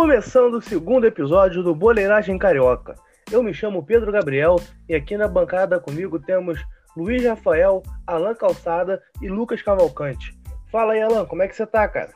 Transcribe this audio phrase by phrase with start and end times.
[0.00, 2.94] Começando o segundo episódio do Boleiragem Carioca.
[3.32, 4.54] Eu me chamo Pedro Gabriel
[4.88, 6.64] e aqui na bancada comigo temos
[6.96, 10.38] Luiz Rafael, Alan Calçada e Lucas Cavalcante.
[10.70, 12.12] Fala aí, Alan, como é que você tá, cara?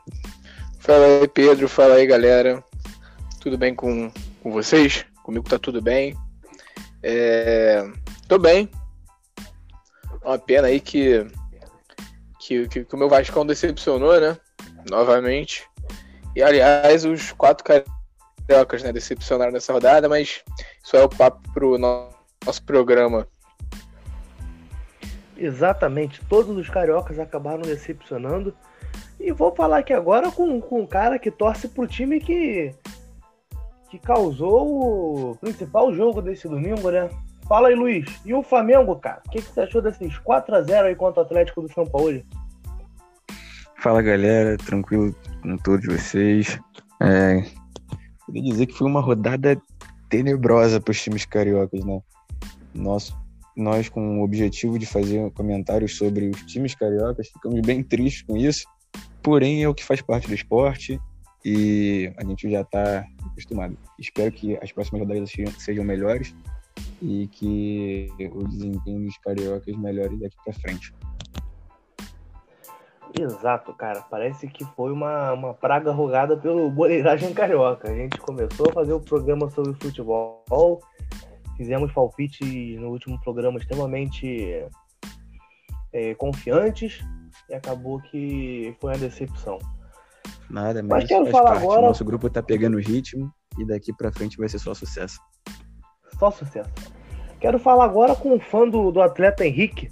[0.78, 1.68] Fala aí, Pedro.
[1.68, 2.62] Fala aí, galera.
[3.40, 4.12] Tudo bem com,
[4.44, 5.04] com vocês?
[5.24, 6.14] Comigo tá tudo bem.
[7.02, 7.84] É...
[8.28, 8.70] Tô bem.
[10.24, 11.26] Uma pena aí que,
[12.38, 14.38] que, que, que o meu Vascão decepcionou, né?
[14.88, 15.64] Novamente.
[16.34, 20.42] E aliás, os quatro cariocas né, decepcionaram nessa rodada, mas
[20.82, 23.26] isso é o papo pro nosso programa.
[25.36, 28.54] Exatamente, todos os cariocas acabaram decepcionando.
[29.20, 32.74] E vou falar aqui agora com, com um cara que torce pro time que,
[33.90, 37.10] que causou o principal jogo desse domingo, né?
[37.46, 38.08] Fala aí, Luiz.
[38.24, 39.20] E o Flamengo, cara?
[39.26, 41.86] O que, que você achou desses 4 a 0 aí contra o Atlético do São
[41.86, 42.22] Paulo?
[43.76, 44.56] Fala, galera.
[44.56, 46.58] Tranquilo com todos vocês.
[47.00, 47.44] É,
[48.26, 49.60] queria dizer que foi uma rodada
[50.08, 52.00] tenebrosa para os times cariocas, né?
[52.74, 53.14] Nós,
[53.56, 58.36] nós, com o objetivo de fazer comentários sobre os times cariocas, ficamos bem tristes com
[58.36, 58.66] isso.
[59.22, 61.00] Porém, é o que faz parte do esporte
[61.44, 63.76] e a gente já está acostumado.
[63.98, 66.34] Espero que as próximas rodadas sejam melhores
[67.00, 70.94] e que o desempenho dos cariocas melhore daqui para frente.
[73.18, 74.00] Exato, cara.
[74.10, 77.90] Parece que foi uma, uma praga rogada pelo Boleiragem Carioca.
[77.90, 80.80] A gente começou a fazer o um programa sobre futebol,
[81.56, 84.66] fizemos palpite no último programa extremamente
[85.92, 87.04] é, confiantes
[87.48, 89.58] e acabou que foi uma decepção.
[90.48, 91.64] Nada, mas, mas quero falar parte.
[91.64, 91.82] agora.
[91.82, 95.18] Nosso grupo tá pegando ritmo e daqui para frente vai ser só sucesso.
[96.18, 96.70] Só sucesso.
[97.40, 99.90] Quero falar agora com o fã do, do atleta Henrique,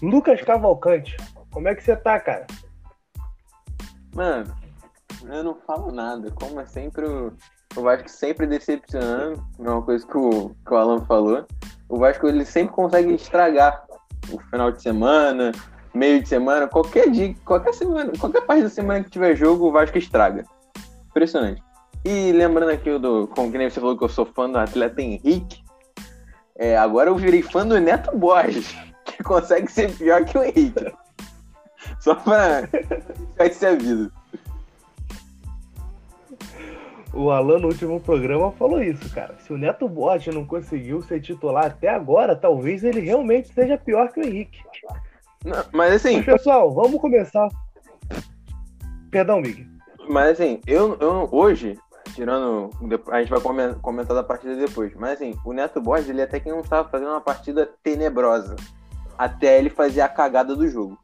[0.00, 1.16] Lucas Cavalcante.
[1.52, 2.46] Como é que você tá, cara?
[4.14, 4.54] Mano,
[5.28, 6.30] eu não falo nada.
[6.32, 7.32] Como é sempre o,
[7.76, 11.46] o Vasco sempre decepcionando, é uma coisa que o, que o Alan falou.
[11.88, 13.84] O Vasco ele sempre consegue estragar
[14.30, 15.52] o final de semana,
[15.94, 19.72] meio de semana, qualquer dia, qualquer semana, qualquer parte da semana que tiver jogo, o
[19.72, 20.44] Vasco estraga.
[21.10, 21.62] Impressionante.
[22.04, 25.00] E lembrando aqui do, como que nem você falou que eu sou fã do atleta
[25.00, 25.62] Henrique,
[26.56, 28.74] é, agora eu virei fã do Neto Borges,
[29.04, 30.92] que consegue ser pior que o Henrique.
[32.00, 32.62] Só pra
[33.36, 34.12] deixar isso aviso.
[37.14, 39.36] O Alan no último programa falou isso, cara.
[39.40, 44.10] Se o Neto Borges não conseguiu ser titular até agora, talvez ele realmente seja pior
[44.10, 44.60] que o Henrique.
[45.44, 46.16] Não, mas assim.
[46.16, 47.48] Mas, pessoal, vamos começar.
[49.10, 49.68] Perdão, Mig.
[50.08, 51.78] Mas assim, eu, eu hoje,
[52.14, 52.70] tirando.
[53.10, 53.40] A gente vai
[53.82, 54.94] comentar da partida depois.
[54.94, 58.56] Mas assim, o Neto Borges, ele até que não estava fazendo uma partida tenebrosa.
[59.18, 60.98] Até ele fazer a cagada do jogo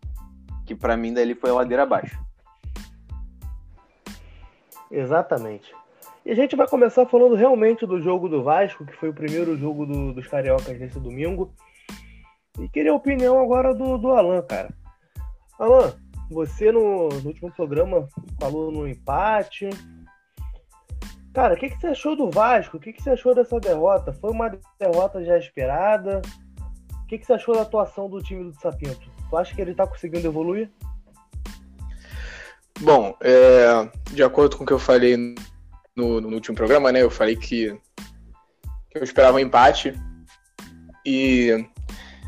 [0.68, 2.22] que para mim dali foi a ladeira abaixo.
[4.90, 5.74] Exatamente.
[6.26, 9.56] E a gente vai começar falando realmente do jogo do Vasco, que foi o primeiro
[9.56, 11.50] jogo do, dos Cariocas nesse domingo.
[12.58, 14.68] E queria a opinião agora do, do Alan, cara.
[15.58, 15.94] Alan,
[16.30, 18.06] você no, no último programa
[18.38, 19.70] falou no empate.
[21.32, 22.76] Cara, o que, que você achou do Vasco?
[22.76, 24.12] O que, que você achou dessa derrota?
[24.12, 26.20] Foi uma derrota já esperada?
[27.04, 29.17] O que, que você achou da atuação do time do Sapinto?
[29.28, 30.70] Tu acha que ele tá conseguindo evoluir?
[32.80, 35.16] Bom, é, de acordo com o que eu falei
[35.96, 37.02] no, no, último programa, né?
[37.02, 37.76] Eu falei que,
[38.90, 39.94] que eu esperava um empate.
[41.04, 41.66] E,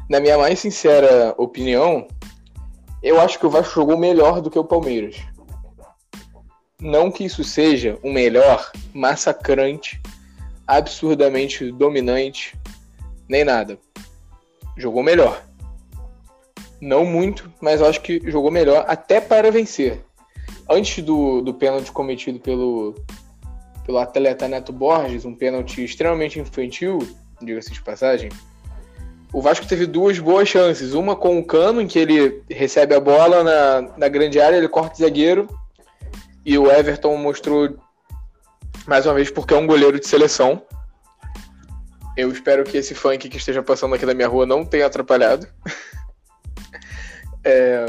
[0.09, 2.09] na minha mais sincera opinião,
[3.03, 5.17] eu acho que o Vasco jogou melhor do que o Palmeiras.
[6.81, 10.01] Não que isso seja um melhor massacrante,
[10.67, 12.59] absurdamente dominante,
[13.29, 13.79] nem nada.
[14.77, 15.45] Jogou melhor.
[16.81, 20.01] Não muito, mas eu acho que jogou melhor até para vencer.
[20.69, 22.95] Antes do, do pênalti cometido pelo,
[23.85, 26.99] pelo atleta Neto Borges, um pênalti extremamente infantil,
[27.41, 28.31] diga-se de passagem,
[29.33, 30.93] o Vasco teve duas boas chances.
[30.93, 34.69] Uma com o Cano, em que ele recebe a bola na, na grande área, ele
[34.69, 35.49] corta o zagueiro.
[36.45, 37.77] E o Everton mostrou,
[38.87, 40.63] mais uma vez, porque é um goleiro de seleção.
[42.17, 45.47] Eu espero que esse funk que esteja passando aqui na minha rua não tenha atrapalhado.
[47.45, 47.87] É,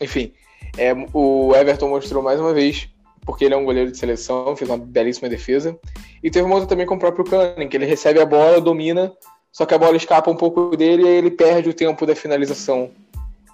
[0.00, 0.32] enfim,
[0.76, 2.88] é, o Everton mostrou mais uma vez,
[3.22, 5.78] porque ele é um goleiro de seleção, fez uma belíssima defesa.
[6.22, 9.12] E teve uma outra também com o próprio Canning, que ele recebe a bola, domina,
[9.52, 12.90] só que a bola escapa um pouco dele e ele perde o tempo da finalização.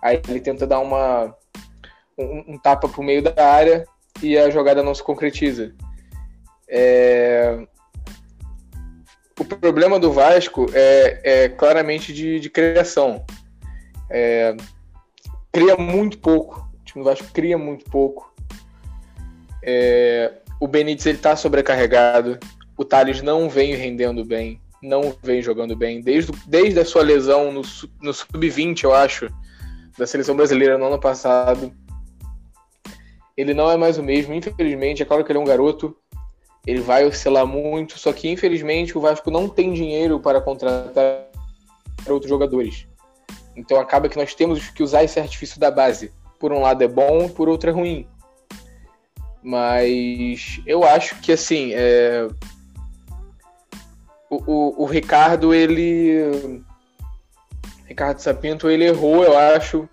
[0.03, 1.35] Aí ele tenta dar uma
[2.19, 3.87] um, um tapa pro meio da área
[4.21, 5.75] e a jogada não se concretiza.
[6.69, 7.65] É...
[9.38, 13.25] O problema do Vasco é, é claramente de, de criação.
[14.11, 14.55] É,
[15.52, 16.69] cria muito pouco.
[16.81, 18.32] O time do Vasco cria muito pouco.
[19.62, 22.38] É, o Benítez ele tá sobrecarregado,
[22.76, 27.52] o Thales não vem rendendo bem, não vem jogando bem, desde, desde a sua lesão
[27.52, 27.62] no,
[28.00, 29.28] no Sub-20, eu acho,
[29.96, 31.72] da seleção brasileira no ano passado.
[33.37, 35.02] Ele não é mais o mesmo, infelizmente.
[35.02, 35.96] É claro que ele é um garoto,
[36.66, 41.28] ele vai oscilar muito, só que infelizmente o Vasco não tem dinheiro para contratar
[42.08, 42.87] outros jogadores.
[43.56, 46.12] Então acaba que nós temos que usar esse artifício da base.
[46.38, 48.06] Por um lado é bom, por outro é ruim.
[49.43, 52.28] Mas eu acho que assim, é...
[54.31, 56.62] o, o, o, Ricardo, ele.
[57.87, 59.88] Ricardo Sapinto, ele errou, eu acho,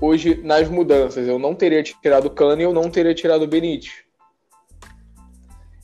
[0.00, 1.26] hoje nas mudanças.
[1.26, 3.92] Eu não teria tirado o Cano e eu não teria tirado o Benítez.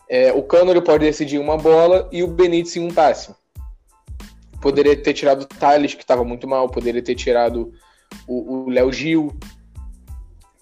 [0.08, 3.34] É, o Cano ele pode decidir uma bola e o Benítez em um passe.
[4.64, 7.75] Poderia ter tirado o Thales, que estava muito mal, poderia ter tirado
[8.26, 9.31] o Léo Gil,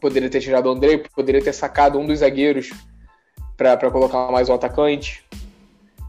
[0.01, 2.73] poderia ter tirado o André, poderia ter sacado um dos zagueiros
[3.57, 5.25] para colocar mais um atacante.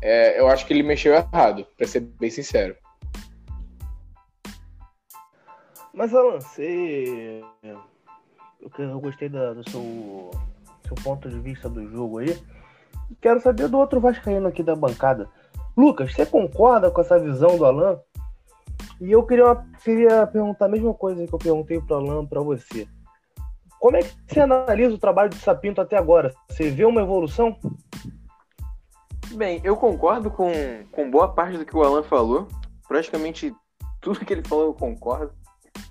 [0.02, 2.76] É, eu acho que ele mexeu errado, para ser bem sincero.
[5.94, 7.44] Mas Alan, você.
[8.80, 10.32] Eu gostei do seu,
[10.88, 12.36] seu ponto de vista do jogo aí.
[13.22, 15.30] Quero saber do outro Vascaíno aqui da bancada.
[15.76, 18.00] Lucas, você concorda com essa visão do Alan?
[19.02, 22.42] E eu queria, queria perguntar a mesma coisa que eu perguntei para o Alan para
[22.42, 22.88] você.
[23.80, 26.34] Como é que você analisa o trabalho do Sapinto até agora?
[26.50, 27.58] Você vê uma evolução?
[29.36, 30.52] Bem, eu concordo com,
[30.92, 32.48] com boa parte do que o Alan falou.
[32.88, 33.54] Praticamente
[34.00, 35.34] tudo que ele falou eu concordo.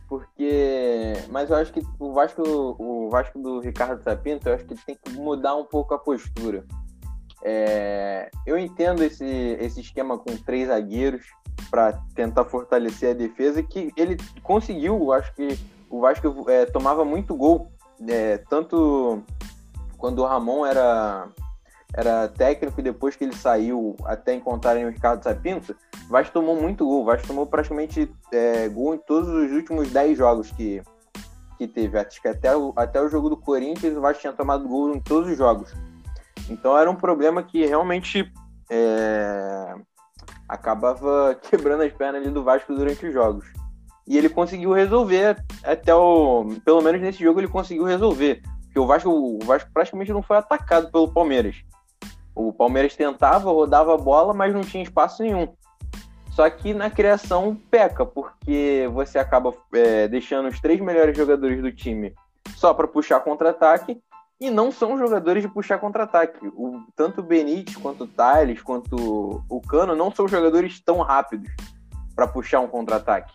[0.09, 1.15] Porque.
[1.29, 2.43] Mas eu acho que o Vasco,
[2.79, 6.65] o Vasco do Ricardo Sapinto, eu acho que tem que mudar um pouco a postura.
[7.45, 9.25] É, eu entendo esse,
[9.61, 11.25] esse esquema com três zagueiros
[11.71, 15.13] para tentar fortalecer a defesa, que ele conseguiu.
[15.13, 15.59] Acho que
[15.91, 17.71] o Vasco é, tomava muito gol,
[18.09, 19.23] é, tanto
[19.99, 21.29] quando o Ramon era,
[21.95, 26.61] era técnico e depois que ele saiu até encontrarem o Ricardo Sapinto, o Vasco tomou
[26.61, 27.03] muito gol.
[27.03, 30.83] O Vasco tomou praticamente é, gol em todos os últimos dez jogos que,
[31.59, 31.99] que teve.
[31.99, 35.31] Acho que até até o jogo do Corinthians o Vasco tinha tomado gol em todos
[35.31, 35.73] os jogos.
[36.49, 38.31] Então era um problema que realmente
[38.71, 39.75] é,
[40.49, 43.47] acabava quebrando as pernas do Vasco durante os jogos.
[44.07, 46.47] E ele conseguiu resolver até o.
[46.65, 48.43] Pelo menos nesse jogo ele conseguiu resolver.
[48.65, 51.57] Porque o Vasco, o Vasco praticamente não foi atacado pelo Palmeiras.
[52.35, 55.49] O Palmeiras tentava, rodava a bola, mas não tinha espaço nenhum.
[56.31, 61.71] Só que na criação peca, porque você acaba é, deixando os três melhores jogadores do
[61.71, 62.15] time
[62.57, 64.01] só para puxar contra-ataque
[64.43, 66.53] e não são jogadores de puxar contra-ataque.
[66.97, 71.49] Tanto o Benítez, quanto o Thales, quanto o Cano não são jogadores tão rápidos
[72.17, 73.33] para puxar um contra-ataque.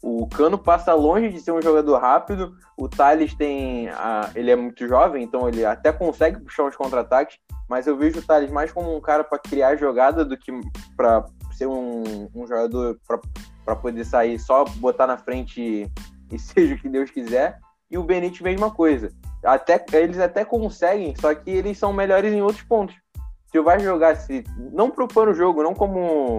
[0.00, 2.56] O Cano passa longe de ser um jogador rápido.
[2.76, 3.88] O Thales tem.
[3.88, 7.38] A, ele é muito jovem, então ele até consegue puxar uns contra-ataques.
[7.68, 10.52] Mas eu vejo o Thales mais como um cara para criar jogada do que
[10.96, 12.96] para ser um, um jogador
[13.64, 15.90] para poder sair só botar na frente e,
[16.30, 17.58] e seja o que Deus quiser.
[17.90, 19.10] E o Benítez, mesma coisa
[19.44, 22.96] até, eles até conseguem, só que eles são melhores em outros pontos.
[23.50, 24.42] Se vai jogar, se
[24.72, 26.38] não propor o jogo, não como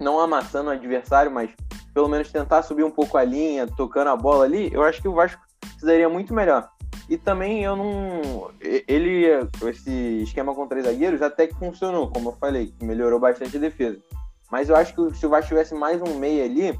[0.00, 1.50] não amassando o adversário, mas
[1.92, 5.08] pelo menos tentar subir um pouco a linha, tocando a bola ali, eu acho que
[5.08, 5.42] o Vasco
[5.78, 6.68] se daria muito melhor.
[7.08, 8.50] E também eu não.
[8.88, 9.26] Ele,
[9.68, 13.98] esse esquema com três zagueiros até que funcionou, como eu falei, melhorou bastante a defesa.
[14.50, 16.78] Mas eu acho que se o Vasco tivesse mais um meia ali,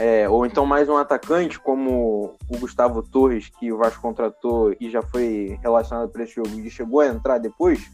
[0.00, 4.88] é, ou então mais um atacante, como o Gustavo Torres, que o Vasco contratou e
[4.88, 7.90] já foi relacionado para esse jogo e chegou a entrar depois,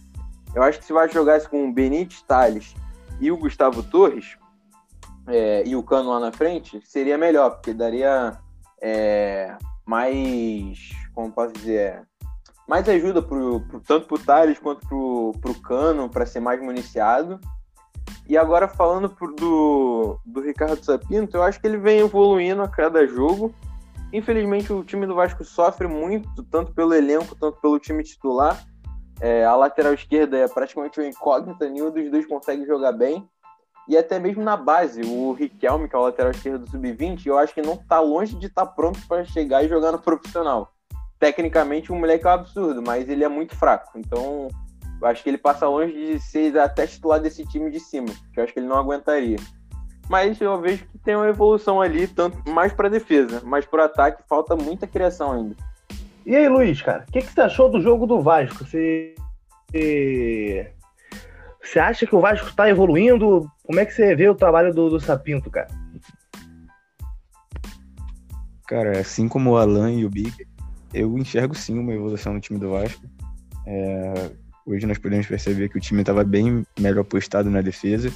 [0.54, 2.76] eu acho que se o Vasco jogasse com o Benítez Tales
[3.20, 4.38] e o Gustavo Torres,
[5.26, 8.38] é, e o Cano lá na frente, seria melhor, porque daria
[8.80, 12.06] é, mais, como posso dizer,
[12.68, 16.62] mais ajuda pro, pro, tanto para o Thales quanto para o Cano, para ser mais
[16.62, 17.40] municiado.
[18.28, 22.68] E agora falando pro, do, do Ricardo Sapinto, eu acho que ele vem evoluindo a
[22.68, 23.54] cada jogo.
[24.12, 28.64] Infelizmente o time do Vasco sofre muito, tanto pelo elenco, tanto pelo time titular.
[29.20, 33.28] É, a lateral esquerda é praticamente uma incógnita, nenhum dos dois consegue jogar bem.
[33.88, 37.38] E até mesmo na base, o Riquelme, que é o lateral esquerdo do Sub-20, eu
[37.38, 40.72] acho que não está longe de estar tá pronto para chegar e jogar no profissional.
[41.20, 43.96] Tecnicamente, o moleque é um absurdo, mas ele é muito fraco.
[43.96, 44.48] Então,
[45.00, 48.40] eu acho que ele passa longe de ser até titular desse time de cima, que
[48.40, 49.38] eu acho que ele não aguentaria.
[50.08, 54.22] Mas eu vejo que tem uma evolução ali, tanto mais para defesa, mas para ataque
[54.28, 55.56] falta muita criação ainda.
[56.24, 58.64] E aí, Luiz, cara, o que, que você achou do jogo do Vasco?
[58.64, 59.14] Você,
[61.62, 63.50] você acha que o Vasco está evoluindo?
[63.64, 65.68] Como é que você vê o trabalho do, do Sapinto, cara?
[68.66, 70.32] Cara, assim como o Alan e o Big,
[70.92, 73.04] eu enxergo sim uma evolução no time do Vasco.
[73.64, 74.30] É,
[74.66, 78.12] Hoje nós podemos perceber que o time estava bem melhor postado na defesa,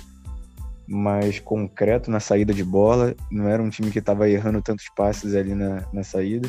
[0.85, 3.14] mais concreto na saída de bola.
[3.30, 6.49] Não era um time que estava errando tantos passes ali na, na saída.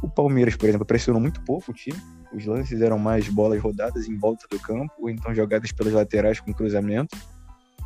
[0.00, 1.98] O Palmeiras, por exemplo, pressionou muito pouco o time.
[2.32, 6.40] Os lances eram mais bolas rodadas em volta do campo, ou então jogadas pelas laterais
[6.40, 7.14] com cruzamento.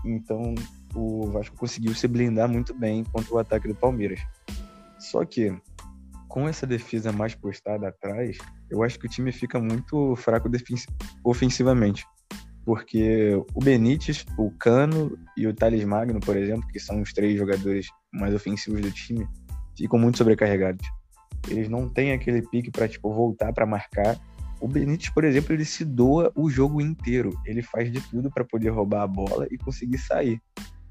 [0.05, 0.55] Então
[0.95, 4.21] o Vasco conseguiu se blindar muito bem contra o ataque do Palmeiras.
[5.01, 5.53] Só que
[6.31, 8.39] com essa defesa mais postada atrás,
[8.71, 10.49] eu acho que o time fica muito fraco
[11.25, 12.07] ofensivamente.
[12.65, 17.37] Porque o Benítez, o Cano e o Thales Magno, por exemplo, que são os três
[17.37, 19.27] jogadores mais ofensivos do time,
[19.77, 20.87] ficam muito sobrecarregados.
[21.49, 24.17] Eles não têm aquele pique para tipo voltar para marcar.
[24.61, 27.37] O Benítez, por exemplo, ele se doa o jogo inteiro.
[27.45, 30.41] Ele faz de tudo para poder roubar a bola e conseguir sair.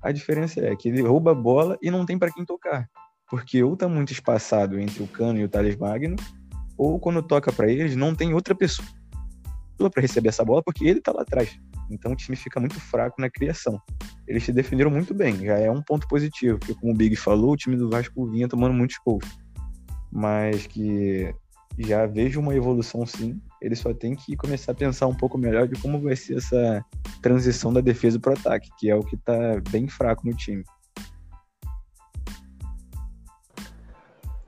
[0.01, 2.89] A diferença é que ele rouba a bola e não tem para quem tocar
[3.29, 6.15] porque ou tá muito espaçado entre o Cano e o Thales Magno,
[6.77, 8.87] ou quando toca para eles, não tem outra pessoa
[9.77, 11.57] para receber essa bola, porque ele tá lá atrás.
[11.89, 13.81] Então o time fica muito fraco na criação.
[14.27, 17.51] Eles se defenderam muito bem, já é um ponto positivo, porque como o Big falou,
[17.51, 19.25] o time do Vasco vinha tomando muitos gols.
[20.11, 21.33] Mas que
[21.77, 23.39] já vejo uma evolução sim.
[23.61, 26.83] Ele só tem que começar a pensar um pouco melhor de como vai ser essa
[27.21, 30.63] transição da defesa para o ataque, que é o que está bem fraco no time.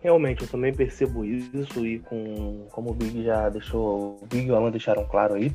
[0.02, 4.52] Realmente, eu também percebo isso e com como o Big já deixou, o Big e
[4.52, 5.54] o Alan deixaram claro aí,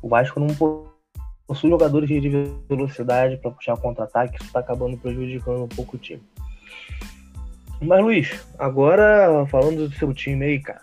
[0.00, 0.48] o Vasco não
[1.46, 2.28] possui jogadores de
[2.68, 6.22] velocidade para puxar contra-ataque, isso está acabando prejudicando um pouco o time.
[7.80, 10.82] Mas Luiz, agora falando do seu time aí, cara,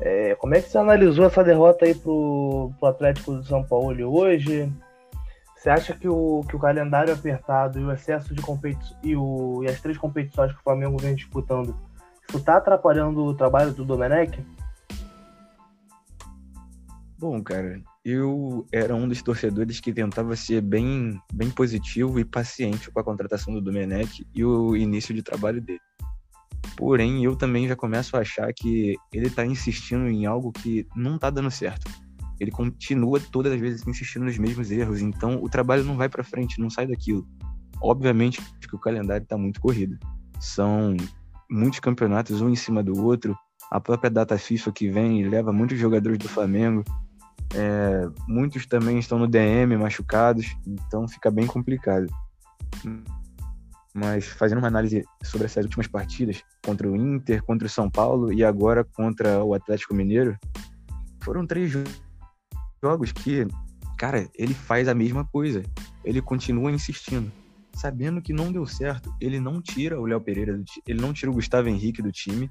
[0.00, 4.14] é, como é que você analisou essa derrota aí pro, pro Atlético do São Paulo
[4.14, 4.72] hoje?
[5.60, 9.62] Você acha que o, que o calendário apertado e o excesso de competições e, o,
[9.62, 11.78] e as três competições que o Flamengo vem disputando,
[12.26, 14.42] isso está atrapalhando o trabalho do Domenech?
[17.18, 22.90] Bom, cara, eu era um dos torcedores que tentava ser bem, bem positivo e paciente
[22.90, 25.78] com a contratação do Domenech e o início de trabalho dele.
[26.74, 31.16] Porém, eu também já começo a achar que ele está insistindo em algo que não
[31.16, 31.90] está dando certo
[32.40, 36.24] ele continua todas as vezes insistindo nos mesmos erros, então o trabalho não vai para
[36.24, 37.28] frente, não sai daquilo.
[37.82, 39.98] Obviamente que o calendário está muito corrido.
[40.40, 40.96] São
[41.50, 43.36] muitos campeonatos um em cima do outro.
[43.70, 46.82] A própria data FIFA que vem leva muitos jogadores do Flamengo.
[47.54, 52.06] É, muitos também estão no DM machucados, então fica bem complicado.
[53.92, 58.32] Mas fazendo uma análise sobre essas últimas partidas contra o Inter, contra o São Paulo
[58.32, 60.38] e agora contra o Atlético Mineiro,
[61.22, 62.09] foram três jogos
[63.14, 63.46] que,
[63.98, 65.62] cara, ele faz a mesma coisa.
[66.02, 67.30] Ele continua insistindo.
[67.74, 71.30] Sabendo que não deu certo, ele não tira o Léo Pereira do ele não tira
[71.30, 72.50] o Gustavo Henrique do time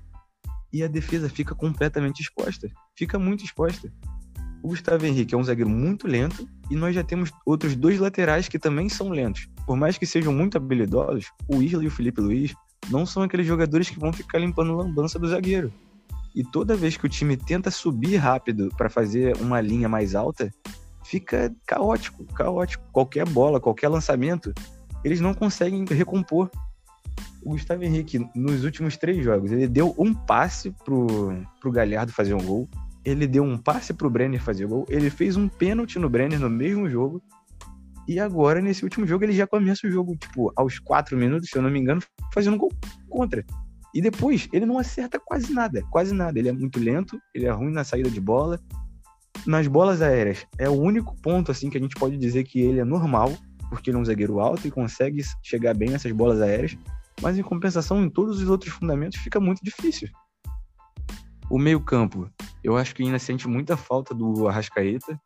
[0.72, 2.70] e a defesa fica completamente exposta.
[2.96, 3.92] Fica muito exposta.
[4.62, 8.48] O Gustavo Henrique é um zagueiro muito lento e nós já temos outros dois laterais
[8.48, 9.48] que também são lentos.
[9.66, 12.54] Por mais que sejam muito habilidosos, o Isla e o Felipe Luiz
[12.90, 15.74] não são aqueles jogadores que vão ficar limpando lambança do zagueiro.
[16.36, 20.52] E toda vez que o time tenta subir rápido para fazer uma linha mais alta,
[21.04, 22.84] fica caótico, caótico.
[22.92, 24.54] Qualquer bola, qualquer lançamento,
[25.04, 26.50] eles não conseguem recompor.
[27.42, 31.08] O Gustavo Henrique, nos últimos três jogos, ele deu um passe pro,
[31.60, 32.70] pro Galhardo fazer um gol,
[33.04, 36.50] ele deu um passe pro Brenner fazer gol, ele fez um pênalti no Brenner no
[36.50, 37.24] mesmo jogo,
[38.10, 41.56] e agora, nesse último jogo, ele já começa o jogo, tipo, aos quatro minutos, se
[41.56, 42.02] eu não me engano,
[42.34, 42.72] fazendo um gol
[43.08, 43.46] contra.
[43.94, 46.38] E depois, ele não acerta quase nada, quase nada.
[46.38, 48.60] Ele é muito lento, ele é ruim na saída de bola.
[49.46, 52.80] Nas bolas aéreas, é o único ponto assim que a gente pode dizer que ele
[52.80, 53.36] é normal,
[53.70, 56.78] porque ele é um zagueiro alto e consegue chegar bem nessas bolas aéreas.
[57.22, 60.10] Mas em compensação, em todos os outros fundamentos, fica muito difícil.
[61.50, 62.30] O meio-campo,
[62.64, 65.20] eu acho que ainda sente muita falta do Arrascaeta.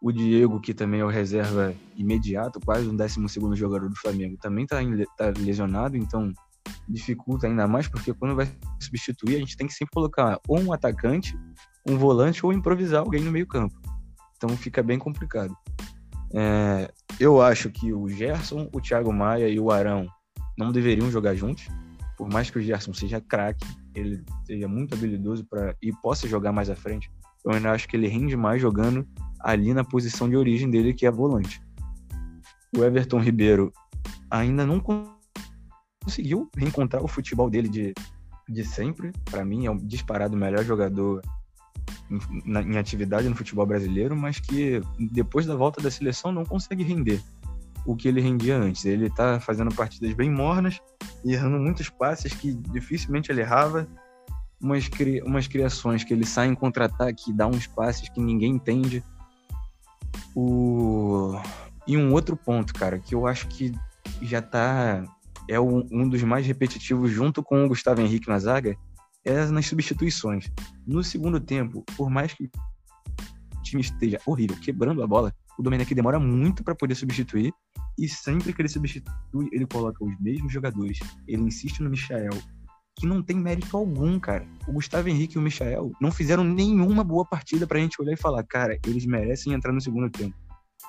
[0.00, 3.18] O Diego, que também é o reserva imediato, quase um 12
[3.54, 4.80] jogador do Flamengo, também está
[5.16, 6.32] tá lesionado, então
[6.88, 8.48] dificulta ainda mais, porque quando vai
[8.80, 11.38] substituir, a gente tem que sempre colocar ou um atacante,
[11.88, 13.74] um volante ou improvisar alguém no meio campo.
[14.36, 15.56] Então fica bem complicado.
[16.34, 20.06] É, eu acho que o Gerson, o Thiago Maia e o Arão
[20.58, 21.68] não deveriam jogar juntos.
[22.16, 26.52] Por mais que o Gerson seja craque, ele seja muito habilidoso para e possa jogar
[26.52, 27.10] mais à frente,
[27.44, 29.06] eu ainda acho que ele rende mais jogando
[29.40, 31.60] ali na posição de origem dele, que é volante.
[32.76, 33.72] O Everton Ribeiro
[34.30, 34.80] ainda não
[36.02, 37.94] conseguiu reencontrar o futebol dele de,
[38.48, 39.12] de sempre.
[39.24, 41.22] Para mim, é um disparado melhor jogador
[42.10, 44.80] em, na, em atividade no futebol brasileiro, mas que
[45.12, 47.22] depois da volta da seleção não consegue render
[47.84, 48.84] o que ele rendia antes.
[48.84, 50.80] Ele tá fazendo partidas bem mornas,
[51.24, 53.88] errando muitos passes que dificilmente ele errava,
[54.60, 58.52] umas, cri umas criações que ele sai em contra-ataque e dá uns passes que ninguém
[58.52, 59.04] entende.
[60.34, 61.34] O...
[61.86, 63.72] E um outro ponto, cara, que eu acho que
[64.20, 65.04] já tá.
[65.48, 68.76] É um dos mais repetitivos junto com o Gustavo Henrique na zaga,
[69.24, 70.50] é nas substituições.
[70.86, 75.94] No segundo tempo, por mais que o time esteja horrível, quebrando a bola, o Domenech
[75.94, 77.52] demora muito para poder substituir
[77.98, 80.98] e sempre que ele substitui, ele coloca os mesmos jogadores.
[81.28, 82.32] Ele insiste no Michael,
[82.98, 84.46] que não tem mérito algum, cara.
[84.66, 88.16] O Gustavo Henrique e o Michael não fizeram nenhuma boa partida pra gente olhar e
[88.16, 90.34] falar, cara, eles merecem entrar no segundo tempo.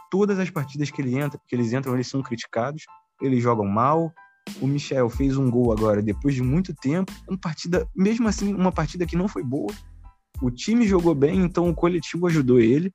[0.09, 2.85] Todas as partidas que, ele entra, que eles entram, eles são criticados,
[3.21, 4.13] eles jogam mal.
[4.61, 7.11] O Michel fez um gol agora depois de muito tempo.
[7.27, 9.73] Uma partida, mesmo assim, uma partida que não foi boa.
[10.41, 12.91] O time jogou bem, então o coletivo ajudou ele.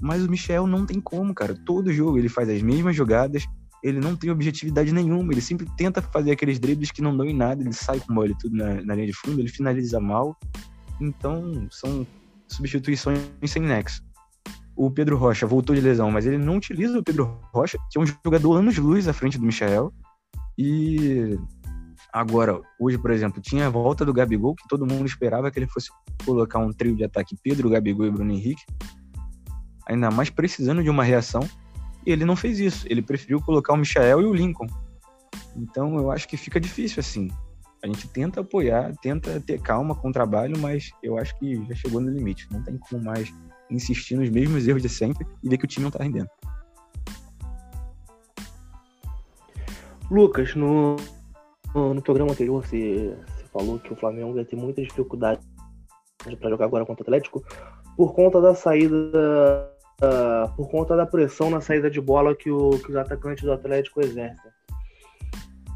[0.00, 1.54] Mas o Michel não tem como, cara.
[1.54, 3.46] Todo jogo ele faz as mesmas jogadas,
[3.82, 7.34] ele não tem objetividade nenhuma, ele sempre tenta fazer aqueles dribles que não dão em
[7.34, 10.36] nada, ele sai com bola e tudo na, na linha de fundo, ele finaliza mal.
[11.00, 12.06] Então, são
[12.48, 14.02] substituições sem nexo.
[14.76, 18.00] O Pedro Rocha voltou de lesão, mas ele não utiliza o Pedro Rocha, que é
[18.00, 19.92] um jogador anos-luz à frente do Michel.
[20.56, 21.38] E
[22.12, 25.66] agora, hoje, por exemplo, tinha a volta do Gabigol, que todo mundo esperava que ele
[25.66, 25.88] fosse
[26.24, 28.62] colocar um trio de ataque Pedro, Gabigol e Bruno Henrique.
[29.86, 31.46] Ainda mais precisando de uma reação.
[32.06, 32.86] E ele não fez isso.
[32.88, 34.66] Ele preferiu colocar o Michael e o Lincoln.
[35.56, 37.28] Então eu acho que fica difícil assim.
[37.82, 41.74] A gente tenta apoiar, tenta ter calma com o trabalho, mas eu acho que já
[41.74, 42.48] chegou no limite.
[42.50, 43.32] Não tem como mais
[43.70, 46.28] insistir nos mesmos erros de sempre e ver que o time não tá rendendo.
[50.14, 50.94] Lucas, no,
[51.74, 55.44] no, programa anterior você, você falou que o Flamengo ia ter muitas dificuldades
[56.38, 57.44] para jogar agora contra o Atlético
[57.96, 62.78] por conta da saída uh, por conta da pressão na saída de bola que, o,
[62.78, 64.52] que os atacantes do Atlético exercem.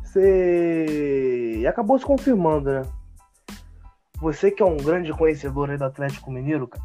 [0.04, 1.64] Você...
[1.68, 2.82] Acabou se confirmando, né?
[4.20, 6.84] Você que é um grande conhecedor do Atlético Mineiro, cara,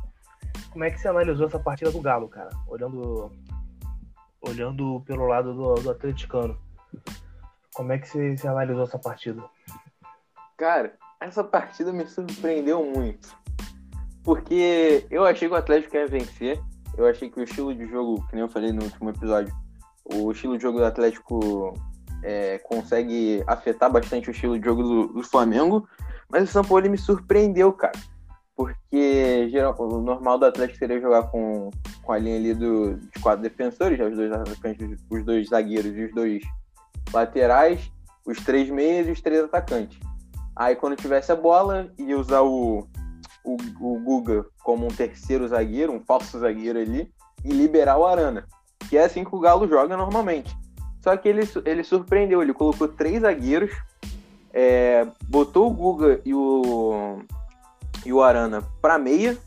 [0.72, 2.50] como é que você analisou essa partida do Galo, cara?
[2.68, 3.32] Olhando,
[4.42, 6.58] olhando pelo lado do, do atleticano.
[7.74, 9.44] Como é que você, analisou essa partida?
[10.58, 13.36] Cara, essa partida me surpreendeu muito.
[14.24, 16.62] Porque eu achei que o Atlético ia vencer.
[16.96, 19.54] Eu achei que o estilo de jogo, que nem eu falei no último episódio,
[20.06, 21.74] o estilo de jogo do Atlético
[22.22, 25.88] é, consegue afetar bastante o estilo de jogo do, do Flamengo,
[26.30, 27.98] mas o São Paulo me surpreendeu, cara.
[28.56, 31.72] Porque geral, o normal do Atlético seria jogar com,
[32.04, 34.32] com a linha ali do, de quatro defensores, os dois
[35.10, 36.44] os dois zagueiros e os dois
[37.14, 37.92] laterais,
[38.26, 40.00] os três meias e os três atacantes.
[40.56, 42.88] Aí quando tivesse a bola, ia usar o,
[43.44, 47.12] o, o Guga como um terceiro zagueiro, um falso zagueiro ali,
[47.44, 48.46] e liberar o Arana.
[48.90, 50.56] Que é assim que o Galo joga normalmente.
[51.02, 53.72] Só que ele, ele surpreendeu, ele colocou três zagueiros,
[54.54, 57.20] é, botou o Guga e o,
[58.06, 59.38] e o Arana para meia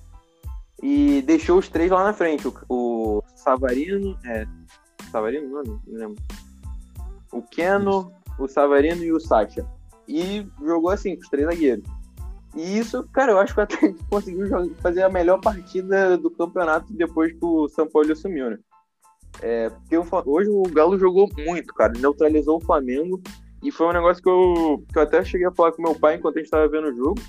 [0.82, 2.46] e deixou os três lá na frente.
[2.48, 4.46] O, o Savarino, é,
[5.10, 6.22] Savarino não, não lembro.
[7.36, 9.66] O Keno, o Savarino e o Sacha.
[10.08, 11.84] E jogou assim, com os três zagueiros.
[12.54, 16.92] E isso, cara, eu acho que o Atlético conseguiu fazer a melhor partida do campeonato
[16.94, 18.58] depois que o São Paulo assumiu, né?
[19.42, 23.20] É, porque hoje o Galo jogou muito, cara, neutralizou o Flamengo.
[23.62, 26.16] E foi um negócio que eu, que eu até cheguei a falar com meu pai
[26.16, 27.20] enquanto a gente estava vendo o jogo.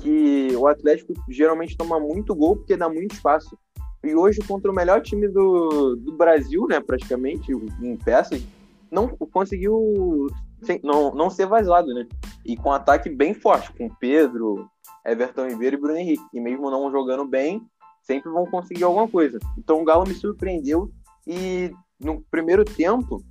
[0.00, 3.56] Que o Atlético geralmente toma muito gol porque dá muito espaço.
[4.02, 8.42] E hoje, contra o melhor time do, do Brasil, né, praticamente, em peças,
[8.90, 10.26] não conseguiu
[10.62, 12.06] sem, não, não ser vazado, né?
[12.44, 14.68] E com um ataque bem forte, com Pedro,
[15.04, 16.24] Everton Ribeiro e Bruno Henrique.
[16.32, 17.62] E mesmo não jogando bem,
[18.02, 19.38] sempre vão conseguir alguma coisa.
[19.56, 20.90] Então o Galo me surpreendeu
[21.26, 21.70] e
[22.00, 23.22] no primeiro tempo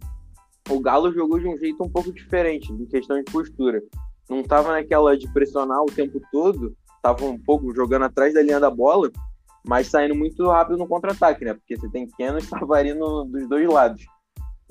[0.70, 3.82] o Galo jogou de um jeito um pouco diferente, em questão de postura.
[4.30, 8.60] Não estava naquela de pressionar o tempo todo, estava um pouco jogando atrás da linha
[8.60, 9.10] da bola,
[9.66, 11.54] mas saindo muito rápido no contra-ataque, né?
[11.54, 14.06] Porque você tem Keno e Savarino dos dois lados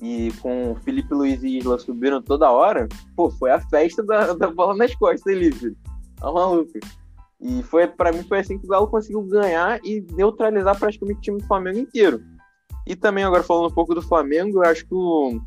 [0.01, 4.33] e com o Felipe Luiz e Isla subiram toda hora, pô, foi a festa da,
[4.35, 5.77] da bola nas costas ali, filho.
[6.17, 6.73] Tá maluco.
[7.41, 11.23] E foi, para mim foi assim que o Galo conseguiu ganhar e neutralizar praticamente o
[11.23, 12.23] time do Flamengo inteiro.
[12.87, 15.41] E também, agora falando um pouco do Flamengo, eu acho que o,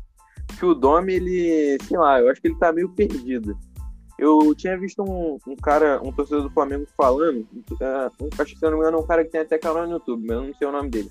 [0.58, 3.56] que o Domi, ele, sei lá, eu acho que ele tá meio perdido.
[4.18, 8.58] Eu tinha visto um, um cara, um torcedor do Flamengo falando, uh, um, acho que
[8.58, 10.36] se eu não me engano é um cara que tem até canal no YouTube, mas
[10.36, 11.10] eu não sei o nome dele,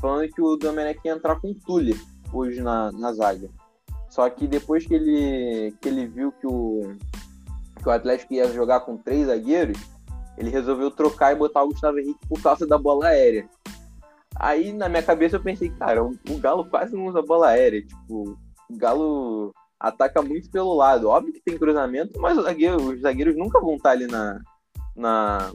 [0.00, 1.96] falando que o Domenech ia entrar com o Tuller
[2.32, 3.48] hoje na, na zaga.
[4.10, 6.96] Só que depois que ele, que ele viu que o,
[7.80, 9.78] que o Atlético ia jogar com três zagueiros,
[10.36, 13.48] ele resolveu trocar e botar o Gustavo Henrique por causa da bola aérea.
[14.36, 17.82] Aí na minha cabeça eu pensei, cara, o, o Galo quase não usa bola aérea.
[17.84, 18.38] Tipo,
[18.70, 21.08] o Galo ataca muito pelo lado.
[21.08, 24.40] Óbvio que tem cruzamento, mas os zagueiros, os zagueiros nunca vão estar ali na,
[24.96, 25.52] na,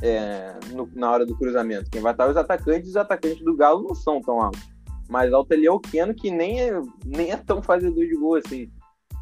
[0.00, 1.90] é, no- na hora do cruzamento.
[1.90, 4.62] Quem vai estar é os atacantes, os atacantes do Galo não são tão altos.
[5.10, 8.36] Mais alto ali é o Keno, que nem é, nem é tão fazedor de gol
[8.36, 8.70] assim.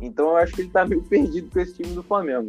[0.01, 2.48] Então eu acho que ele tá meio perdido com esse time do Flamengo.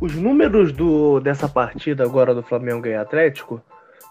[0.00, 3.60] Os números do, dessa partida agora do Flamengo e Atlético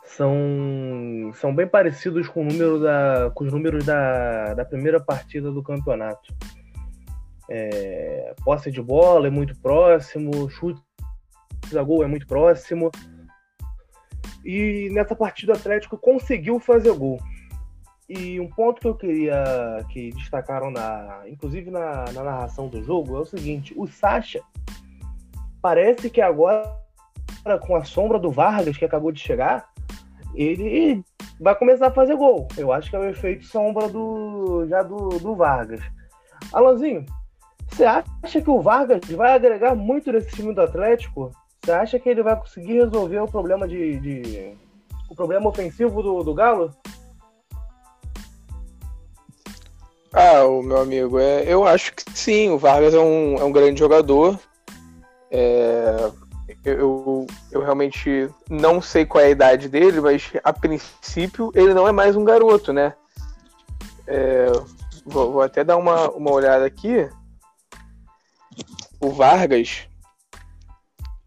[0.04, 5.50] são, são bem parecidos com, o número da, com os números da, da primeira partida
[5.50, 6.34] do campeonato.
[7.50, 10.82] É, posse de bola é muito próximo, chute
[11.76, 12.92] a gol é muito próximo.
[14.44, 17.20] E nessa partida o Atlético conseguiu fazer gol.
[18.10, 23.16] E um ponto que eu queria que destacaram na, inclusive na, na narração do jogo
[23.16, 24.42] é o seguinte: o Sacha
[25.62, 26.76] parece que agora,
[27.62, 29.70] com a sombra do Vargas, que acabou de chegar,
[30.36, 31.04] ele
[31.40, 32.48] vai começar a fazer gol.
[32.58, 35.82] Eu acho que é o efeito sombra do já do, do Vargas.
[36.52, 37.06] Alanzinho,
[37.70, 41.32] você acha que o Vargas vai agregar muito nesse time do Atlético?
[41.64, 44.58] Você acha que ele vai conseguir resolver o problema de, de-
[45.10, 46.74] o problema ofensivo do, do Galo?
[50.12, 53.52] Ah, o meu amigo, é, eu acho que sim, o Vargas é um, é um
[53.52, 54.40] grande jogador.
[55.30, 56.12] É,
[56.66, 61.88] eu, eu realmente não sei qual é a idade dele, mas a princípio ele não
[61.88, 62.94] é mais um garoto, né?
[64.08, 64.48] É,
[65.06, 67.08] vou, vou até dar uma, uma olhada aqui.
[69.00, 69.88] O Vargas,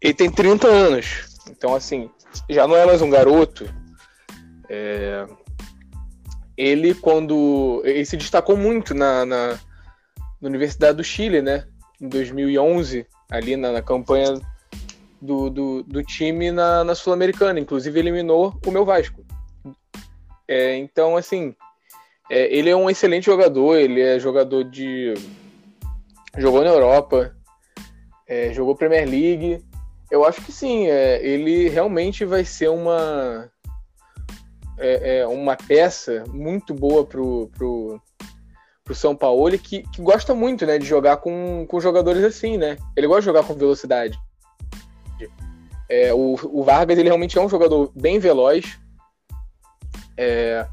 [0.01, 2.09] ele tem 30 anos, então assim,
[2.49, 3.65] já não é mais um garoto.
[4.69, 5.25] É,
[6.57, 9.47] ele quando ele se destacou muito na, na,
[10.41, 11.67] na Universidade do Chile, né?
[12.01, 14.39] Em 2011, ali na, na campanha
[15.21, 17.59] do, do, do time na, na Sul-Americana.
[17.59, 19.25] Inclusive eliminou o meu Vasco.
[20.47, 21.55] É, então, assim,
[22.29, 23.77] é, ele é um excelente jogador.
[23.77, 25.13] Ele é jogador de
[26.37, 27.35] jogou na Europa,
[28.27, 29.63] é, jogou Premier League.
[30.15, 30.87] Eu acho que sim.
[30.87, 33.51] é, ele realmente vai ser uma
[34.77, 38.01] é, é uma peça muito boa pro, pro,
[38.81, 42.77] pro São Paulo que, que gosta muito né, de jogar com, com jogadores assim, né?
[42.95, 44.17] Ele gosta de jogar com velocidade.
[45.89, 48.79] É, o, o Vargas ele realmente é um jogador bem veloz.
[50.17, 50.65] É,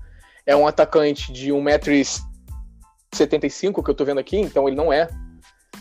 [0.47, 5.09] é um atacante de 1,75m que eu tô vendo aqui, então ele não é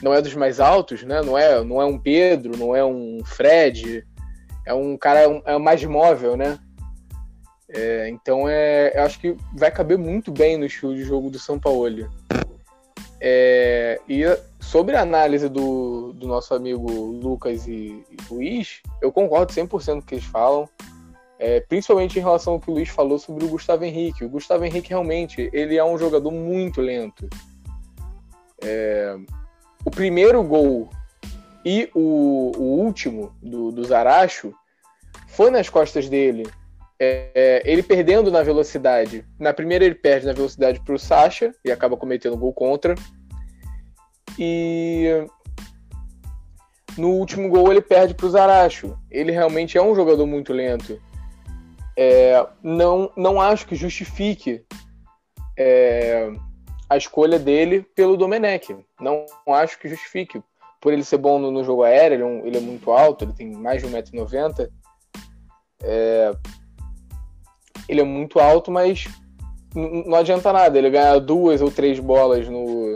[0.02, 1.22] não é dos mais altos, né?
[1.22, 4.06] Não é, não é um Pedro, não é um Fred,
[4.66, 6.60] é um cara é mais móvel, né?
[7.70, 11.40] É, então é, eu acho que vai caber muito bem no estilo de jogo do
[11.40, 12.10] São Paulo.
[13.24, 14.24] É, e
[14.60, 20.00] sobre a análise do, do nosso amigo Lucas e, e Luiz, eu concordo 100% com
[20.00, 20.68] o que eles falam,
[21.38, 24.26] é, principalmente em relação ao que o Luiz falou sobre o Gustavo Henrique.
[24.26, 27.30] O Gustavo Henrique realmente ele é um jogador muito lento.
[28.64, 29.16] É,
[29.86, 30.90] o primeiro gol
[31.66, 34.54] e o, o último do, do Zaracho
[35.28, 36.44] foi nas costas dele
[37.04, 39.26] é, ele perdendo na velocidade.
[39.40, 42.94] Na primeira ele perde na velocidade para o Sacha e acaba cometendo gol contra.
[44.38, 45.26] E
[46.96, 48.96] no último gol ele perde para o Zaracho.
[49.10, 51.02] Ele realmente é um jogador muito lento.
[51.98, 54.64] É, não, não acho que justifique
[55.58, 56.32] é,
[56.92, 58.76] a escolha dele pelo Domenech.
[59.00, 60.44] Não acho que justifique.
[60.82, 63.24] Por ele ser bom no, no jogo aéreo, ele é, um, ele é, muito alto,
[63.24, 64.70] ele tem mais de 1,90m.
[65.82, 66.34] É,
[67.88, 69.08] ele é muito alto, mas
[69.74, 72.96] não adianta nada ele ganhar duas ou três bolas no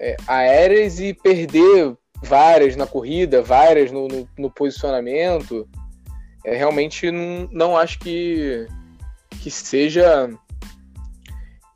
[0.00, 5.68] é, aéreas e perder várias na corrida, várias no, no, no posicionamento.
[6.44, 8.66] É, realmente não, não acho que,
[9.40, 10.28] que seja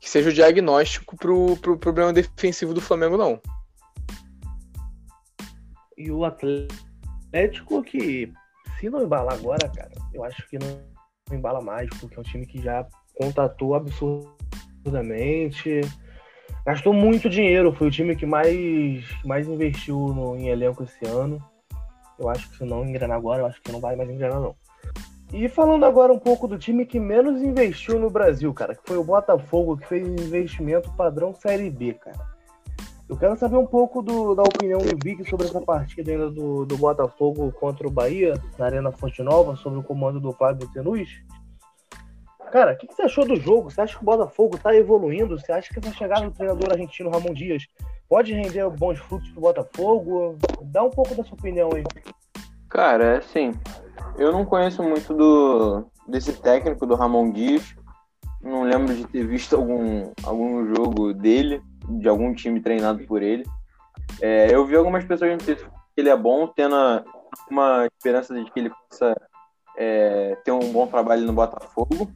[0.07, 3.41] que seja o diagnóstico pro, pro problema defensivo do Flamengo, não.
[5.97, 8.31] E o Atlético que,
[8.79, 10.79] se não embalar agora, cara, eu acho que não
[11.29, 15.81] embala mais, porque é um time que já contratou absurdamente,
[16.65, 21.43] gastou muito dinheiro, foi o time que mais, mais investiu no, em elenco esse ano.
[22.17, 24.55] Eu acho que se não engrenar agora, eu acho que não vai mais engrenar, não.
[25.33, 28.97] E falando agora um pouco do time que menos investiu no Brasil, cara, que foi
[28.97, 32.37] o Botafogo, que fez investimento padrão Série B, cara.
[33.09, 36.65] Eu quero saber um pouco do, da opinião do Big sobre essa partida ainda do,
[36.65, 41.09] do Botafogo contra o Bahia, na Arena Fonte Nova, sobre o comando do Fábio Tenuz.
[42.51, 43.69] Cara, o que, que, você achou do jogo?
[43.69, 45.37] Você acha que o Botafogo tá evoluindo?
[45.37, 47.65] Você acha que essa chegada do treinador argentino Ramon Dias
[48.09, 50.37] pode render bons frutos pro Botafogo?
[50.63, 51.83] Dá um pouco da sua opinião aí.
[52.69, 53.53] Cara, é assim,
[54.17, 57.75] eu não conheço muito do desse técnico do Ramon Dias.
[58.41, 63.43] Não lembro de ter visto algum, algum jogo dele, de algum time treinado por ele.
[64.21, 66.75] É, eu vi algumas pessoas dizendo que ele é bom, tendo
[67.49, 69.15] uma esperança de que ele possa
[69.75, 72.09] é, ter um bom trabalho no Botafogo.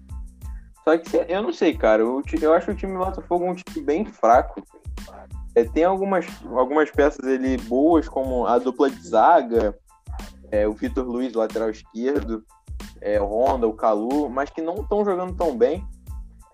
[0.84, 2.02] Só que eu não sei, cara.
[2.02, 4.64] Eu, eu acho o time do Botafogo um time bem fraco.
[5.54, 9.78] É, tem algumas, algumas peças ali boas, como a dupla de zaga,
[10.52, 12.46] é, o Vitor Luiz, lateral esquerdo,
[13.00, 15.88] é, o Honda, o Calu, mas que não estão jogando tão bem.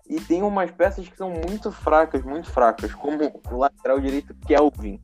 [0.08, 5.02] E tem umas peças que são muito fracas, muito fracas, como o lateral direito Kelvin,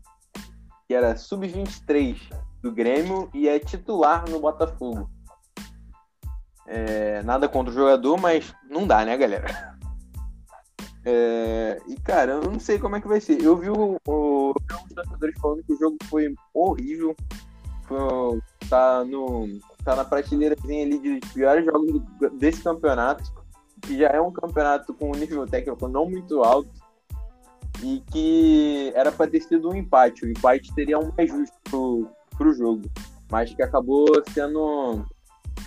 [0.87, 2.17] que era sub-23
[2.61, 5.09] do Grêmio e é titular no Botafogo.
[6.65, 9.73] É, nada contra o jogador, mas não dá, né, galera?
[11.05, 13.43] É, e, cara, eu não sei como é que vai ser.
[13.43, 17.13] Eu vi o, o, os torcedores falando que o jogo foi horrível.
[18.69, 19.47] Tá, no,
[19.83, 22.01] tá na prateleirazinha ali de piores jogos
[22.33, 23.23] desse campeonato.
[23.81, 26.71] Que já é um campeonato com um nível técnico não muito alto.
[27.81, 30.25] E que era para ter sido um empate.
[30.25, 32.83] O empate teria um mais justo pro, pro jogo.
[33.29, 35.05] Mas que acabou sendo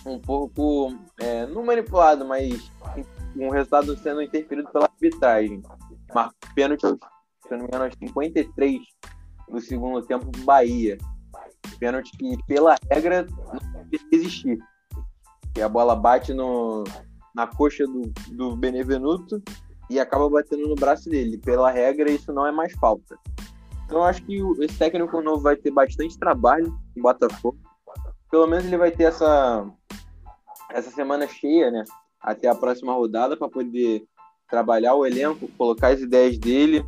[0.06, 2.70] um pouco, é, não manipulado, mas
[3.36, 5.62] um resultado sendo interferido pela arbitragem.
[6.14, 8.80] Marcos pênalti, se não me engano, aos 53
[9.48, 10.96] do segundo tempo Bahia.
[11.78, 14.58] Pênalti que, pela regra, não deve existir.
[15.56, 16.84] E a bola bate no,
[17.34, 19.42] na coxa do, do Benevenuto
[19.88, 21.38] e acaba batendo no braço dele.
[21.38, 23.16] Pela regra, isso não é mais falta.
[23.84, 27.58] Então, acho que esse técnico novo vai ter bastante trabalho em Botafogo.
[28.30, 29.64] Pelo menos ele vai ter essa,
[30.70, 31.84] essa semana cheia, né?
[32.20, 34.04] Até a próxima rodada para poder
[34.48, 36.84] trabalhar o elenco, colocar as ideias dele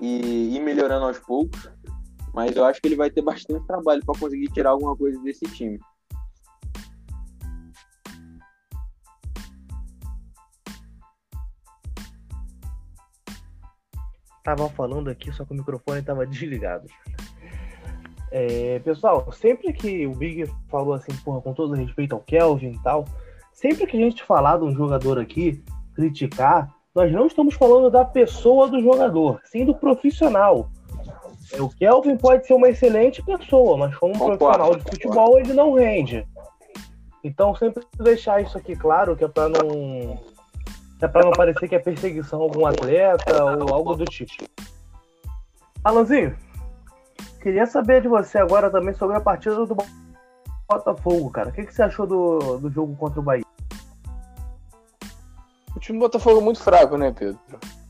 [0.00, 1.70] e ir melhorando aos poucos.
[2.36, 5.46] Mas eu acho que ele vai ter bastante trabalho para conseguir tirar alguma coisa desse
[5.46, 5.80] time.
[14.44, 16.86] Tava falando aqui, só que o microfone estava desligado.
[18.30, 22.82] É, pessoal, sempre que o Big falou assim, porra, com todo respeito ao Kelvin e
[22.82, 23.06] tal,
[23.50, 28.04] sempre que a gente falar de um jogador aqui, criticar, nós não estamos falando da
[28.04, 30.70] pessoa do jogador, sim do profissional.
[31.52, 34.38] É, o Kelvin pode ser uma excelente pessoa, mas como um Concordo.
[34.38, 36.26] profissional de futebol, ele não rende.
[37.22, 40.20] Então, sempre deixar isso aqui claro, que é para não.
[41.00, 44.32] É para não parecer que é perseguição a algum atleta ou algo do tipo.
[45.84, 46.36] Alanzinho,
[47.42, 49.76] queria saber de você agora também sobre a partida do
[50.68, 51.50] Botafogo, cara.
[51.50, 53.44] O que, que você achou do, do jogo contra o Bahia?
[55.76, 57.38] O time do Botafogo é muito fraco, né, Pedro?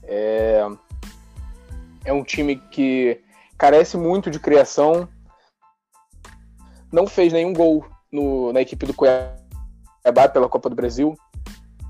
[0.02, 0.66] É,
[2.04, 3.22] é um time que
[3.58, 5.08] carece muito de criação.
[6.92, 11.16] Não fez nenhum gol no, na equipe do Cuiabá pela Copa do Brasil.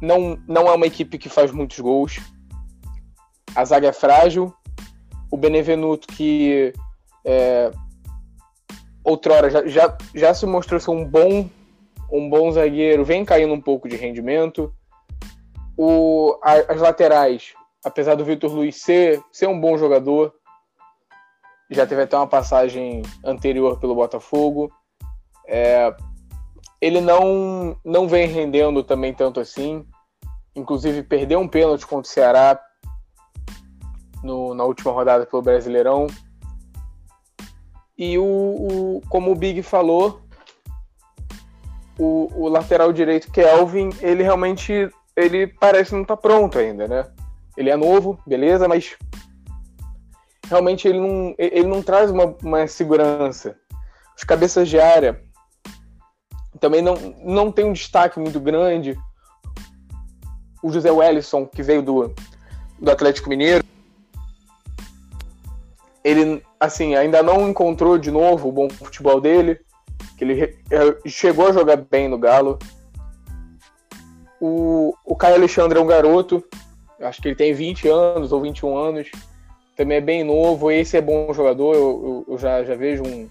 [0.01, 2.21] Não, não é uma equipe que faz muitos gols.
[3.55, 4.55] A zaga é frágil.
[5.31, 6.73] O Benevenuto, que
[7.25, 7.71] é,
[9.03, 11.49] outrora já, já, já se mostrou ser um bom,
[12.11, 14.73] um bom zagueiro, vem caindo um pouco de rendimento.
[15.77, 20.33] O, as laterais, apesar do Vitor Luiz ser, ser um bom jogador,
[21.71, 24.71] já teve até uma passagem anterior pelo Botafogo.
[25.47, 25.95] É,
[26.81, 29.85] ele não, não vem rendendo também tanto assim.
[30.55, 32.61] Inclusive, perdeu um pênalti contra o Ceará
[34.23, 36.07] no, na última rodada pelo Brasileirão.
[37.99, 40.21] E o, o como o Big falou,
[41.99, 47.07] o, o, lateral direito Kelvin, ele realmente ele parece não estar tá pronto ainda, né?
[47.57, 48.97] Ele é novo, beleza, mas
[50.49, 53.57] realmente ele não, ele não traz uma, uma segurança.
[54.17, 55.21] Os cabeças de área
[56.61, 58.97] também não, não tem um destaque muito grande.
[60.63, 62.15] O José Wellison, que veio do,
[62.81, 63.65] do Atlético Mineiro,
[66.03, 69.59] ele assim ainda não encontrou de novo o bom futebol dele,
[70.17, 72.59] que ele é, chegou a jogar bem no Galo.
[74.41, 76.45] O, o Caio Alexandre é um garoto,
[77.01, 79.11] acho que ele tem 20 anos ou 21 anos,
[79.77, 80.71] também é bem novo.
[80.71, 83.29] Esse é bom jogador, eu, eu, eu já, já vejo um,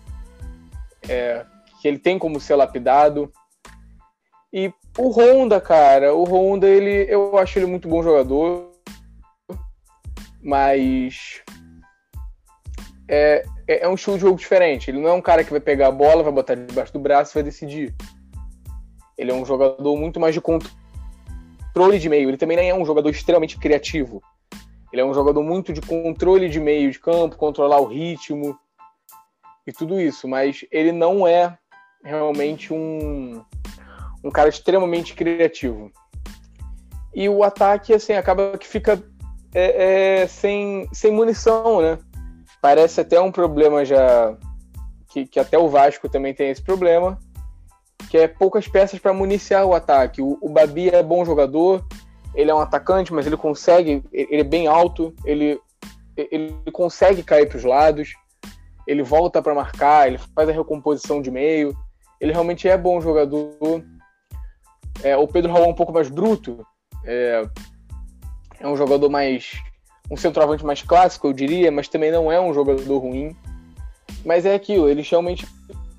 [1.10, 1.45] é,
[1.81, 3.31] que ele tem como ser lapidado.
[4.53, 8.71] E o Honda, cara, o Honda, ele, eu acho ele muito bom jogador,
[10.41, 11.41] mas
[13.10, 14.89] é, é, é um estilo de jogo diferente.
[14.89, 17.34] Ele não é um cara que vai pegar a bola, vai botar debaixo do braço
[17.34, 17.93] e vai decidir.
[19.17, 22.29] Ele é um jogador muito mais de controle de meio.
[22.29, 24.21] Ele também é um jogador extremamente criativo.
[24.95, 28.58] Ele é um jogador muito de controle de meio de campo, controlar o ritmo
[29.67, 30.25] e tudo isso.
[30.25, 31.58] Mas ele não é
[32.01, 33.43] realmente um,
[34.23, 35.91] um cara extremamente criativo.
[37.13, 39.03] E o ataque, assim, acaba que fica
[39.53, 41.99] é, é, sem, sem munição, né?
[42.62, 44.38] Parece até um problema já
[45.10, 47.19] que, que até o Vasco também tem esse problema,
[48.10, 50.21] que é poucas peças para municiar o ataque.
[50.21, 51.86] O, o Babi é bom jogador,
[52.36, 55.60] ele é um atacante, mas ele consegue, ele é bem alto, ele,
[56.17, 58.13] ele consegue cair para os lados,
[58.86, 61.76] ele volta para marcar, ele faz a recomposição de meio,
[62.19, 63.84] ele realmente é bom jogador.
[65.04, 66.65] É, o Pedro Raul é um pouco mais bruto,
[67.04, 67.48] é,
[68.60, 69.54] é um jogador mais.
[70.10, 73.36] um centroavante mais clássico, eu diria, mas também não é um jogador ruim.
[74.26, 75.48] Mas é aquilo, eles realmente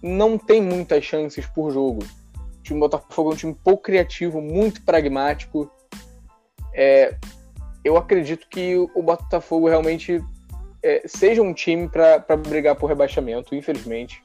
[0.03, 2.03] não tem muitas chances por jogo.
[2.35, 5.71] O time Botafogo é um time pouco criativo, muito pragmático.
[6.77, 7.17] É,
[7.83, 10.23] eu acredito que o Botafogo realmente
[10.83, 14.23] é, seja um time para brigar por rebaixamento, infelizmente.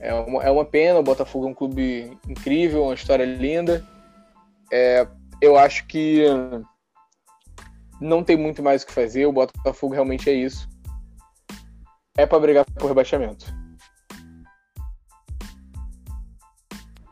[0.00, 3.86] É uma, é uma pena, o Botafogo é um clube incrível, uma história linda.
[4.72, 5.06] É,
[5.40, 6.24] eu acho que
[8.00, 10.68] não tem muito mais o que fazer, o Botafogo realmente é isso.
[12.18, 13.46] É para brigar por rebaixamento.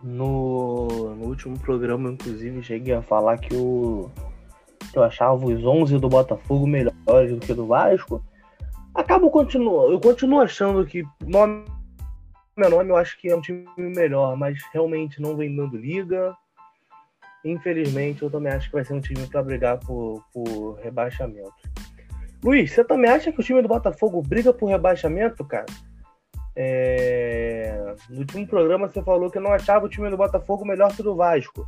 [0.04, 4.10] No, no, último programa, inclusive, cheguei a falar que, o,
[4.92, 8.22] que eu achava os 11 do Botafogo melhores do que do Vasco.
[8.94, 11.64] Acabo continuo, eu continuo achando que nome
[12.56, 16.36] meu nome eu acho que é um time melhor, mas realmente não vem dando liga.
[17.42, 21.52] Infelizmente, eu também acho que vai ser um time para brigar por, por rebaixamento.
[22.44, 25.66] Luiz, você também acha que o time do Botafogo briga por rebaixamento, cara?
[26.56, 27.94] É...
[28.08, 31.04] No último programa você falou que não achava o time do Botafogo melhor que o
[31.04, 31.66] do Vasco.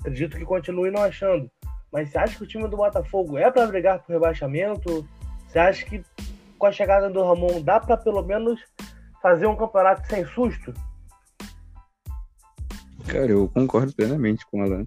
[0.00, 1.50] Acredito que continue não achando.
[1.92, 5.06] Mas você acha que o time do Botafogo é para brigar por rebaixamento?
[5.46, 6.02] Você acha que
[6.58, 8.60] com a chegada do Ramon dá para pelo menos
[9.20, 10.72] fazer um campeonato sem susto?
[13.06, 14.86] Cara, eu concordo plenamente com o Alan.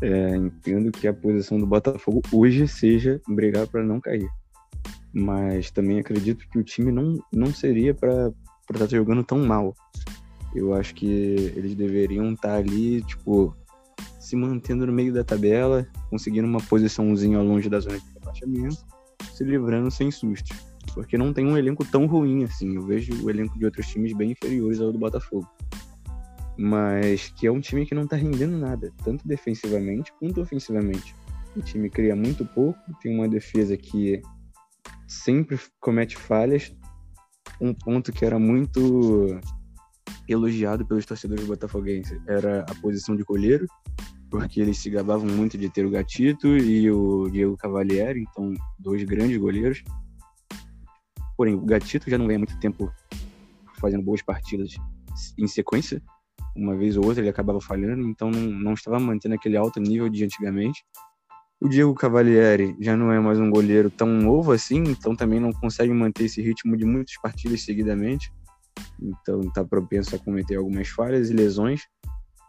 [0.00, 4.28] É, entendo que a posição do Botafogo hoje seja brigar para não cair
[5.12, 8.32] mas também acredito que o time não, não seria para
[8.70, 9.74] estar tá jogando tão mal.
[10.54, 13.54] Eu acho que eles deveriam estar tá ali, tipo,
[14.18, 18.84] se mantendo no meio da tabela, conseguindo uma posiçãozinha longe da zona de rebaixamento,
[19.32, 20.54] se livrando sem susto.
[20.94, 22.76] Porque não tem um elenco tão ruim assim.
[22.76, 25.48] Eu vejo o elenco de outros times bem inferiores ao do Botafogo.
[26.58, 31.14] Mas que é um time que não tá rendendo nada, tanto defensivamente quanto ofensivamente.
[31.56, 34.20] O time cria muito pouco, tem uma defesa que
[35.06, 36.74] sempre comete falhas.
[37.60, 39.40] Um ponto que era muito
[40.28, 43.66] elogiado pelos torcedores botafoguenses era a posição de goleiro,
[44.30, 49.02] porque eles se gabavam muito de ter o Gatito e o Diego Cavalieri, então dois
[49.04, 49.82] grandes goleiros.
[51.36, 52.92] Porém, o Gatito já não vem há muito tempo
[53.78, 54.74] fazendo boas partidas
[55.38, 56.02] em sequência.
[56.54, 60.08] Uma vez ou outra ele acabava falhando, então não, não estava mantendo aquele alto nível
[60.08, 60.84] de antigamente.
[61.62, 65.52] O Diego Cavalieri já não é mais um goleiro tão novo assim, então também não
[65.52, 68.32] consegue manter esse ritmo de muitas partidas seguidamente.
[69.00, 71.82] Então está propenso a cometer algumas falhas e lesões.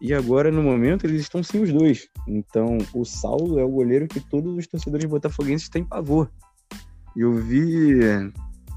[0.02, 2.08] E agora, no momento, eles estão sem os dois.
[2.28, 6.28] Então, o Saulo é o goleiro que todos os torcedores botafoguenses têm pavor.
[7.16, 8.00] Eu vi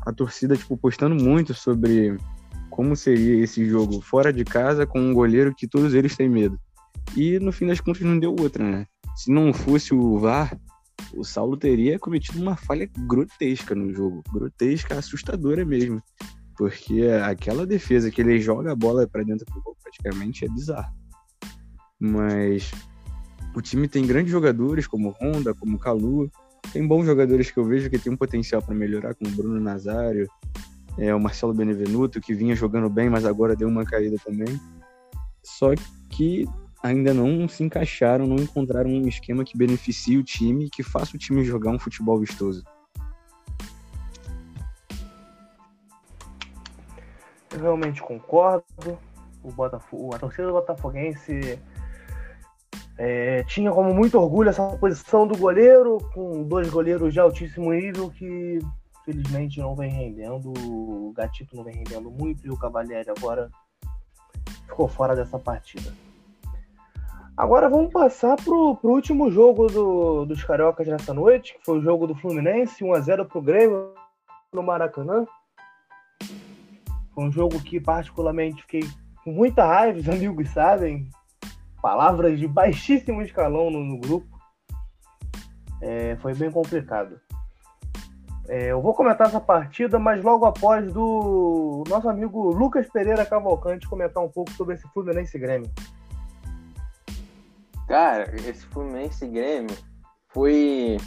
[0.04, 2.14] a torcida tipo postando muito sobre
[2.68, 6.60] como seria esse jogo fora de casa com um goleiro que todos eles têm medo.
[7.16, 8.86] E no fim das contas não deu outra, né?
[9.16, 10.56] Se não fosse o VAR,
[11.14, 14.22] o Saulo teria cometido uma falha grotesca no jogo.
[14.30, 16.02] Grotesca, assustadora mesmo.
[16.56, 20.94] Porque aquela defesa que ele joga a bola para dentro do gol praticamente é bizarro.
[21.98, 22.70] Mas
[23.54, 26.30] o time tem grandes jogadores como Honda, como Calu.
[26.72, 30.28] Tem bons jogadores que eu vejo que tem um potencial para melhorar, como Bruno Nazário,
[30.98, 34.60] é, o Marcelo Benevenuto, que vinha jogando bem, mas agora deu uma caída também.
[35.42, 35.72] Só
[36.10, 36.46] que
[36.86, 41.16] ainda não se encaixaram, não encontraram um esquema que beneficie o time e que faça
[41.16, 42.64] o time jogar um futebol vistoso.
[47.52, 48.64] Eu realmente concordo.
[49.42, 51.58] O Botafogo, a torcida do Botafoguense
[52.98, 58.10] é, tinha como muito orgulho essa posição do goleiro, com dois goleiros de altíssimo nível
[58.10, 58.58] que
[59.04, 60.52] felizmente não vem rendendo.
[60.68, 63.48] O Gatito não vem rendendo muito e o Cavalieri agora
[64.66, 65.92] ficou fora dessa partida.
[67.36, 71.82] Agora vamos passar pro, pro último jogo do, dos Cariocas nessa noite, que foi o
[71.82, 73.92] jogo do Fluminense, 1x0 pro Grêmio
[74.50, 75.26] no Maracanã.
[77.14, 78.80] Foi um jogo que particularmente fiquei
[79.22, 81.10] com muita raiva, os amigos sabem.
[81.82, 84.26] Palavras de baixíssimo escalão no, no grupo.
[85.82, 87.20] É, foi bem complicado.
[88.48, 93.86] É, eu vou comentar essa partida, mas logo após do nosso amigo Lucas Pereira Cavalcante
[93.86, 95.70] comentar um pouco sobre esse Fluminense Grêmio.
[97.86, 99.76] Cara, esse Fluminense Grêmio
[100.28, 100.98] foi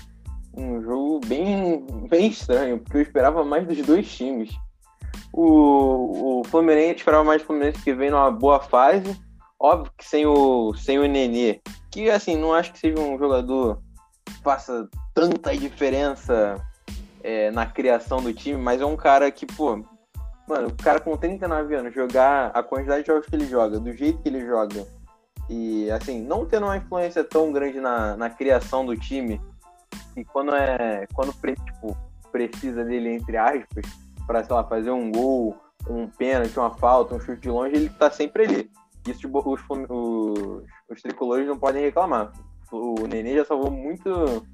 [0.55, 4.49] um jogo bem, bem estranho, porque eu esperava mais dos dois times.
[5.33, 9.19] O, O, Fluminense esperava mais do Fluminense que vem numa boa fase.
[9.59, 11.59] Óbvio que sem o, sem o Nenê,
[11.91, 13.81] que assim, não acho que seja um jogador
[14.25, 16.55] que faça tanta diferença
[17.21, 19.83] é, na criação do time, mas é um cara que, pô,
[20.47, 23.91] mano, o cara com 39 anos jogar a quantidade de jogos que ele joga, do
[23.91, 24.87] jeito que ele joga,
[25.49, 29.41] e assim, não tendo uma influência tão grande na, na criação do time,
[30.15, 31.07] e quando é.
[31.13, 31.97] Quando tipo,
[32.31, 33.85] precisa dele, entre aspas,
[34.27, 35.57] para sei lá, fazer um gol,
[35.89, 38.71] um pênalti, uma falta, um chute de longe, ele tá sempre ali.
[39.07, 42.31] Isso tipo, os, os, os tricolores não podem reclamar.
[42.71, 44.45] O Nenê já salvou muito.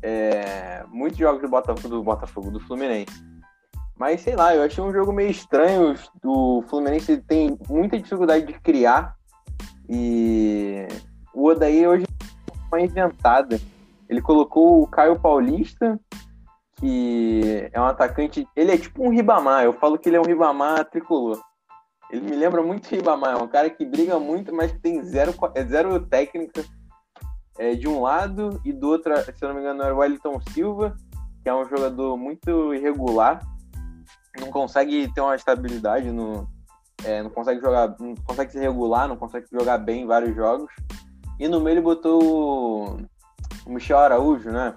[0.00, 3.26] É, muitos jogos do Botafogo, do Botafogo, do Fluminense.
[3.96, 5.96] Mas sei lá, eu achei um jogo meio estranho.
[6.24, 9.16] O Fluminense tem muita dificuldade de criar.
[9.88, 10.86] E
[11.34, 13.60] o Odaí hoje é uma inventada.
[14.08, 15.98] Ele colocou o Caio Paulista,
[16.76, 18.46] que é um atacante.
[18.56, 19.64] Ele é tipo um Ribamar.
[19.64, 21.40] Eu falo que ele é um Ribamar tricolor.
[22.10, 23.34] Ele me lembra muito Ribamar.
[23.34, 26.64] É um cara que briga muito, mas tem zero, é zero técnica
[27.58, 28.60] é, de um lado.
[28.64, 30.96] E do outro, se eu não me engano, é o Wellington Silva,
[31.42, 33.40] que é um jogador muito irregular.
[34.40, 36.48] Não consegue ter uma estabilidade no.
[37.04, 37.94] É, não consegue jogar.
[37.98, 40.70] Não consegue se regular, não consegue jogar bem em vários jogos.
[41.38, 42.98] E no meio ele botou
[43.64, 44.74] o Michel Araújo, né?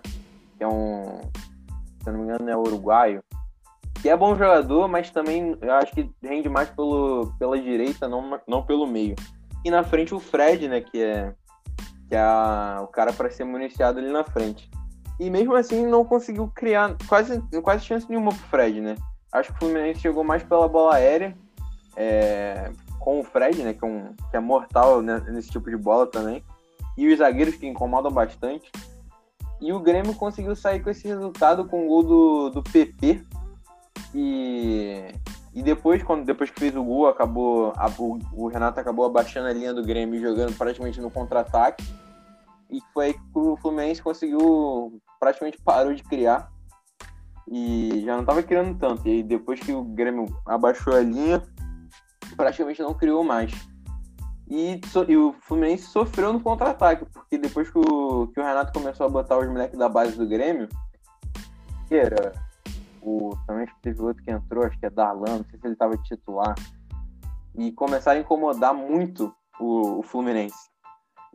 [0.58, 1.22] Que é um,
[2.02, 3.24] se eu não me engano, é uruguaio.
[4.02, 8.40] Que é bom jogador, mas também eu acho que rende mais pelo, pela direita, não,
[8.48, 9.16] não pelo meio.
[9.64, 10.82] E na frente o Fred, né?
[10.82, 11.34] Que é,
[12.08, 14.70] que é a, o cara para ser municiado ali na frente.
[15.20, 18.96] E mesmo assim não conseguiu criar quase, quase chance nenhuma pro Fred, né?
[19.32, 21.38] Acho que o Fluminense chegou mais pela bola aérea.
[21.96, 23.74] É, com o Fred, né?
[23.74, 26.44] Que é, um, que é mortal né, nesse tipo de bola também
[26.98, 28.72] e os zagueiros que incomodam bastante.
[29.60, 33.24] E o Grêmio conseguiu sair com esse resultado com o gol do, do PP.
[34.14, 35.14] E,
[35.54, 37.90] e depois, quando, depois que fez o gol, acabou a,
[38.34, 41.84] o, Renato acabou abaixando a linha do Grêmio jogando praticamente no contra-ataque.
[42.70, 46.52] E foi aí que o Fluminense conseguiu, praticamente parou de criar.
[47.48, 49.08] E já não estava criando tanto.
[49.08, 51.44] E aí, depois que o Grêmio abaixou a linha,
[52.42, 53.52] praticamente não criou mais.
[54.50, 58.74] E, so, e, o Fluminense sofreu no contra-ataque, porque depois que o, que o Renato
[58.74, 60.68] começou a botar os moleques da base do Grêmio,
[61.88, 62.34] que era
[63.00, 65.96] o, também teve outro que entrou, acho que é Darlan, não sei se ele estava
[65.98, 66.56] titular,
[67.56, 70.72] e começaram a incomodar muito o, o Fluminense.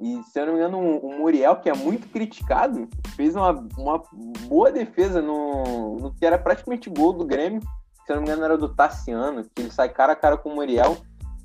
[0.01, 3.53] E se eu não me engano, o, o Muriel, que é muito criticado, fez uma,
[3.79, 4.03] uma
[4.49, 7.63] boa defesa no, no que era praticamente gol do Grêmio.
[8.07, 10.51] Se eu não me engano, era do Tassiano, que ele sai cara a cara com
[10.51, 10.97] o Muriel.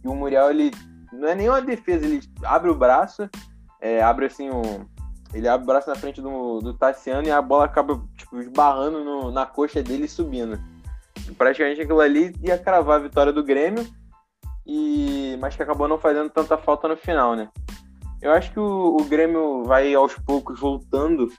[0.03, 0.71] E o Muriel ele
[1.11, 3.27] não é nenhuma defesa, ele abre o braço,
[3.81, 4.85] é, abre assim um.
[5.33, 9.03] Ele abre o braço na frente do, do Tassiano e a bola acaba tipo, esbarrando
[9.03, 10.59] no, na coxa dele e subindo.
[11.37, 13.87] Praticamente aquilo ali ia cravar a vitória do Grêmio,
[14.65, 17.49] e mas que acabou não fazendo tanta falta no final, né?
[18.21, 21.31] Eu acho que o, o Grêmio vai aos poucos voltando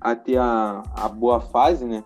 [0.00, 2.04] a ter a, a boa fase, né?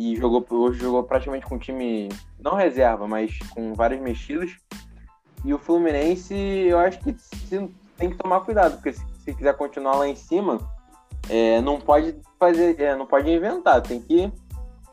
[0.00, 4.56] E jogou, hoje jogou praticamente com time, não reserva, mas com vários mexidos.
[5.44, 7.14] E o Fluminense, eu acho que
[7.98, 10.58] tem que tomar cuidado, porque se, se quiser continuar lá em cima,
[11.28, 14.32] é, não pode fazer, é, não pode inventar, tem que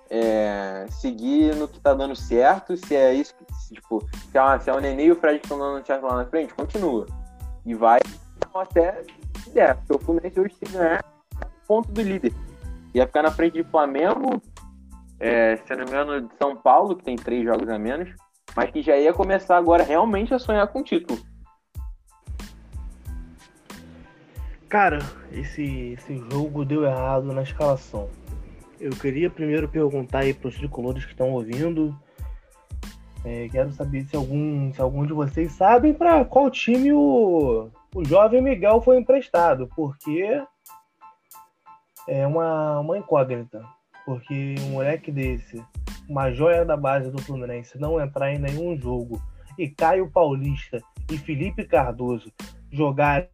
[0.09, 2.75] é, seguir no que tá dando certo.
[2.75, 5.45] Se é isso, se, tipo, se é, se é o Nenê e o Fred que
[5.45, 7.05] estão dando certo lá na frente, continua.
[7.65, 8.01] E vai
[8.53, 9.03] até
[9.53, 11.01] der, porque o Fluminense hoje se ganhar
[11.65, 12.33] ponto do líder.
[12.93, 14.41] Ia ficar na frente de Flamengo,
[15.19, 18.09] é, se não me engano, de São Paulo, que tem três jogos a menos
[18.57, 21.19] mas que já ia começar agora realmente a sonhar com o título.
[24.67, 24.97] Cara,
[25.31, 28.09] esse, esse jogo deu errado na escalação.
[28.79, 31.95] Eu queria primeiro perguntar aí para os tricolores que estão ouvindo.
[33.23, 38.05] É, quero saber se algum, se algum de vocês sabem para qual time o, o
[38.05, 40.43] jovem Miguel foi emprestado, porque
[42.07, 43.63] é uma, uma incógnita.
[44.07, 45.61] Porque um moleque desse
[46.07, 49.21] uma joia da base do Fluminense, não entrar em nenhum jogo
[49.59, 50.81] e Caio Paulista
[51.11, 52.31] e Felipe Cardoso
[52.71, 53.27] jogarem,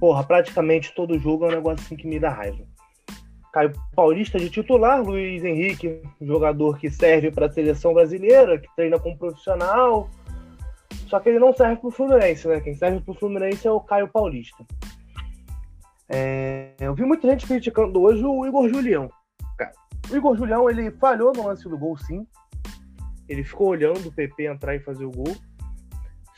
[0.00, 2.64] porra, praticamente todo jogo é um negócio assim que me dá raiva.
[3.52, 8.98] Caio Paulista de titular, Luiz Henrique, jogador que serve para a seleção brasileira, que treina
[8.98, 10.10] como profissional.
[11.06, 12.58] Só que ele não serve para o Fluminense, né?
[12.58, 14.66] Quem serve para o Fluminense é o Caio Paulista.
[16.08, 16.74] É...
[16.80, 19.08] eu vi muita gente criticando hoje o Igor Julião.
[20.10, 22.26] O Igor Julião, ele falhou no lance do gol, sim.
[23.28, 25.34] Ele ficou olhando o PP entrar e fazer o gol.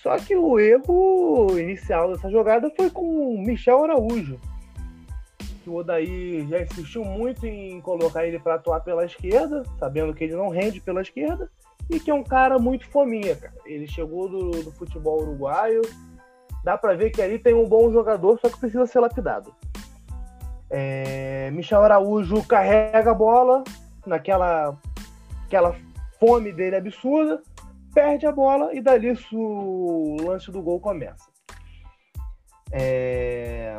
[0.03, 4.39] Só que o erro inicial dessa jogada foi com o Michel Araújo.
[5.65, 10.23] Que o Odaí já insistiu muito em colocar ele para atuar pela esquerda, sabendo que
[10.23, 11.51] ele não rende pela esquerda.
[11.91, 13.55] e que é um cara muito fominha, cara.
[13.65, 15.83] Ele chegou do, do futebol uruguaio,
[16.65, 19.55] dá para ver que ali tem um bom jogador, só que precisa ser lapidado.
[20.71, 23.63] É, Michel Araújo carrega a bola
[24.05, 24.77] naquela
[25.47, 25.75] aquela
[26.19, 27.41] fome dele absurda,
[27.95, 31.37] perde a bola e dali o lance do gol começa.
[32.73, 33.77] É...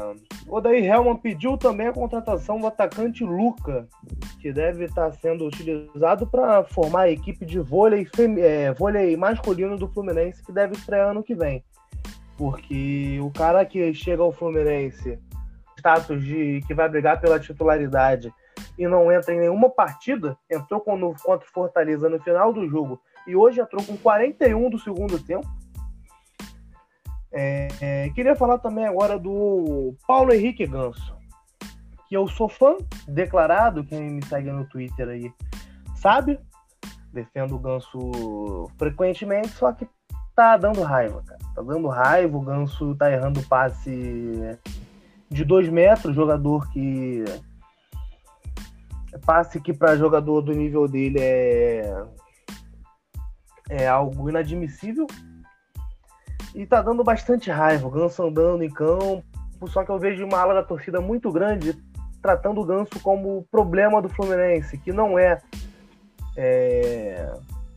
[0.63, 3.87] Daí Helman pediu também a contratação do atacante Luca,
[4.39, 8.07] que deve estar sendo utilizado para formar a equipe de vôlei,
[8.39, 11.63] é, vôlei masculino do Fluminense, que deve estrear ano que vem.
[12.37, 15.19] Porque o cara que chega ao Fluminense,
[15.77, 18.33] status de que vai brigar pela titularidade
[18.77, 23.35] e não entra em nenhuma partida, entrou contra o Fortaleza no final do jogo e
[23.35, 25.47] hoje entrou com 41 do segundo tempo.
[27.31, 31.15] É, é, queria falar também agora do Paulo Henrique Ganso,
[32.07, 35.31] que eu sou fã declarado, quem me segue no Twitter aí
[35.95, 36.39] sabe,
[37.11, 39.87] defendo o Ganso frequentemente, só que
[40.35, 41.39] tá dando raiva, cara.
[41.53, 44.57] Tá dando raiva, o Ganso tá errando passe
[45.29, 47.23] de dois metros, jogador que.
[49.25, 52.05] Passe que para jogador do nível dele é.
[53.69, 55.07] É algo inadmissível.
[56.55, 57.87] E tá dando bastante raiva.
[57.87, 59.23] O Ganso andando em campo.
[59.67, 61.75] Só que eu vejo uma ala da torcida muito grande
[62.21, 65.41] tratando o Ganso como problema do Fluminense, que não é.
[66.35, 67.31] é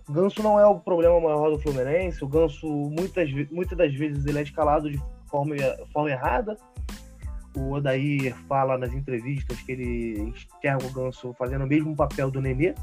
[0.08, 2.24] Ganso não é o problema maior do Fluminense.
[2.24, 5.54] O Ganso, muitas, muitas das vezes, ele é escalado de forma,
[5.92, 6.56] forma errada.
[7.54, 12.40] O Odair fala nas entrevistas que ele enxerga o Ganso fazendo o mesmo papel do
[12.40, 12.74] Nenê.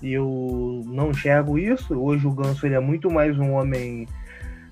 [0.00, 1.98] E eu não enxergo isso.
[1.98, 4.06] Hoje o Ganso ele é muito mais um homem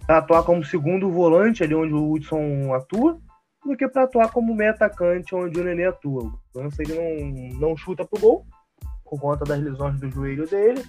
[0.06, 3.18] para atuar como segundo volante, ali onde o Hudson atua,
[3.64, 6.24] do que para atuar como meio atacante, onde o Nenê atua.
[6.24, 8.46] O Ganso ele não, não chuta pro gol,
[9.04, 10.82] por conta das lesões do joelho dele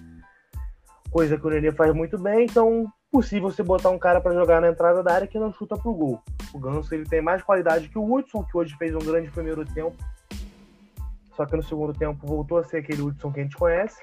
[1.12, 4.62] coisa que o Nenê faz muito bem, então possível você botar um cara para jogar
[4.62, 6.24] na entrada da área que não chuta pro gol.
[6.54, 9.66] O Ganso ele tem mais qualidade que o Hudson, que hoje fez um grande primeiro
[9.66, 9.96] tempo,
[11.36, 14.02] só que no segundo tempo voltou a ser aquele Hudson que a gente conhece.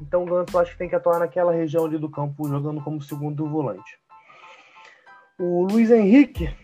[0.00, 3.02] Então o Ganso acho que tem que atuar naquela região ali do campo, jogando como
[3.02, 3.98] segundo volante.
[5.38, 6.54] O Luiz Henrique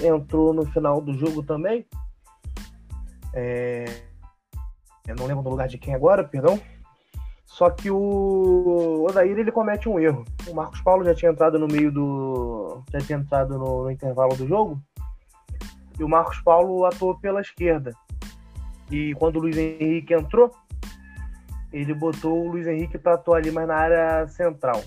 [0.00, 1.86] entrou no final do jogo também.
[3.34, 3.84] É...
[5.06, 6.60] Eu não lembro do lugar de quem agora, perdão.
[7.52, 10.24] Só que o Odair ele comete um erro.
[10.48, 12.82] O Marcos Paulo já tinha entrado no meio do.
[12.90, 14.80] já tinha entrado no, no intervalo do jogo.
[15.98, 17.92] E o Marcos Paulo atuou pela esquerda.
[18.90, 20.50] E quando o Luiz Henrique entrou,
[21.70, 24.82] ele botou o Luiz Henrique para atuar ali mais na área central.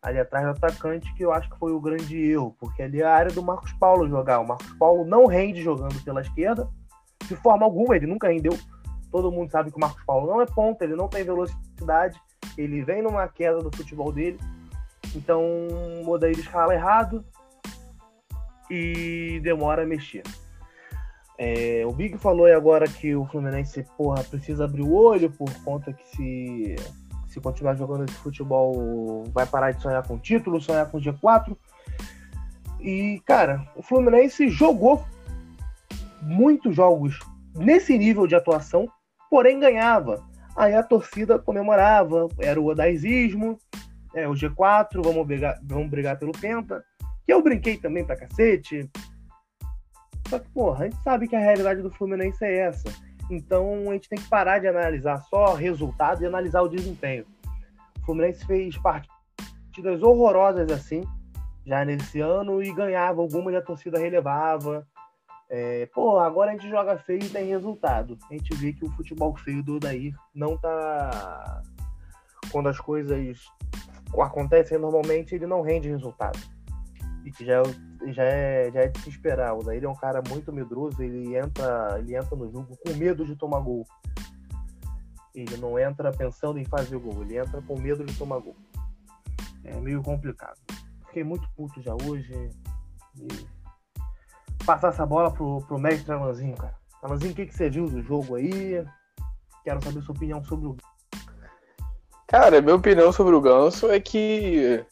[0.00, 3.04] Ali atrás do atacante, que eu acho que foi o grande erro, porque ali é
[3.04, 4.40] a área do Marcos Paulo jogar.
[4.40, 6.66] O Marcos Paulo não rende jogando pela esquerda,
[7.28, 8.56] de forma alguma, ele nunca rendeu
[9.10, 11.65] Todo mundo sabe que o Marcos Paulo não é ponta, ele não tem velocidade,
[12.56, 14.38] ele vem numa queda do futebol dele.
[15.14, 15.42] Então
[16.04, 17.24] o Odair escala errado
[18.70, 20.22] e demora a mexer.
[21.38, 25.52] É, o Big falou aí agora que o Fluminense porra, precisa abrir o olho por
[25.62, 26.76] conta que se,
[27.28, 31.56] se continuar jogando esse futebol vai parar de sonhar com título, sonhar com G4.
[32.80, 35.04] E, cara, o Fluminense jogou
[36.22, 37.18] muitos jogos
[37.54, 38.90] nesse nível de atuação
[39.30, 40.24] porém ganhava.
[40.56, 43.58] Aí a torcida comemorava, era o odaizismo,
[44.14, 46.82] é, o G4, vamos brigar, vamos brigar pelo Penta.
[47.26, 48.90] Que eu brinquei também pra cacete.
[50.28, 52.88] Só que, porra, a gente sabe que a realidade do Fluminense é essa.
[53.30, 57.26] Então a gente tem que parar de analisar só resultado e analisar o desempenho.
[58.00, 61.02] O Fluminense fez partidas horrorosas assim,
[61.66, 64.86] já nesse ano, e ganhava algumas e a torcida relevava.
[65.48, 68.18] É, pô, agora a gente joga feio e tem resultado.
[68.28, 71.62] A gente vê que o futebol feio do Odair não tá.
[72.50, 73.38] Quando as coisas
[74.18, 76.38] acontecem normalmente, ele não rende resultado.
[77.24, 79.54] E que já, é já, é, já é de se esperar.
[79.54, 83.24] O Odair é um cara muito medroso, ele entra, ele entra no jogo com medo
[83.24, 83.86] de tomar gol.
[85.34, 88.56] Ele não entra pensando em fazer gol, ele entra com medo de tomar gol.
[89.64, 90.58] É meio complicado.
[91.06, 92.32] Fiquei muito puto já hoje.
[93.18, 93.55] E
[94.66, 96.74] passar essa bola pro, pro mestre Alanzinho, cara.
[97.02, 98.84] Alanzinho, o que, que você viu do jogo aí?
[99.64, 100.76] Quero saber sua opinião sobre o.
[102.26, 104.84] Cara, minha opinião sobre o Ganso é que,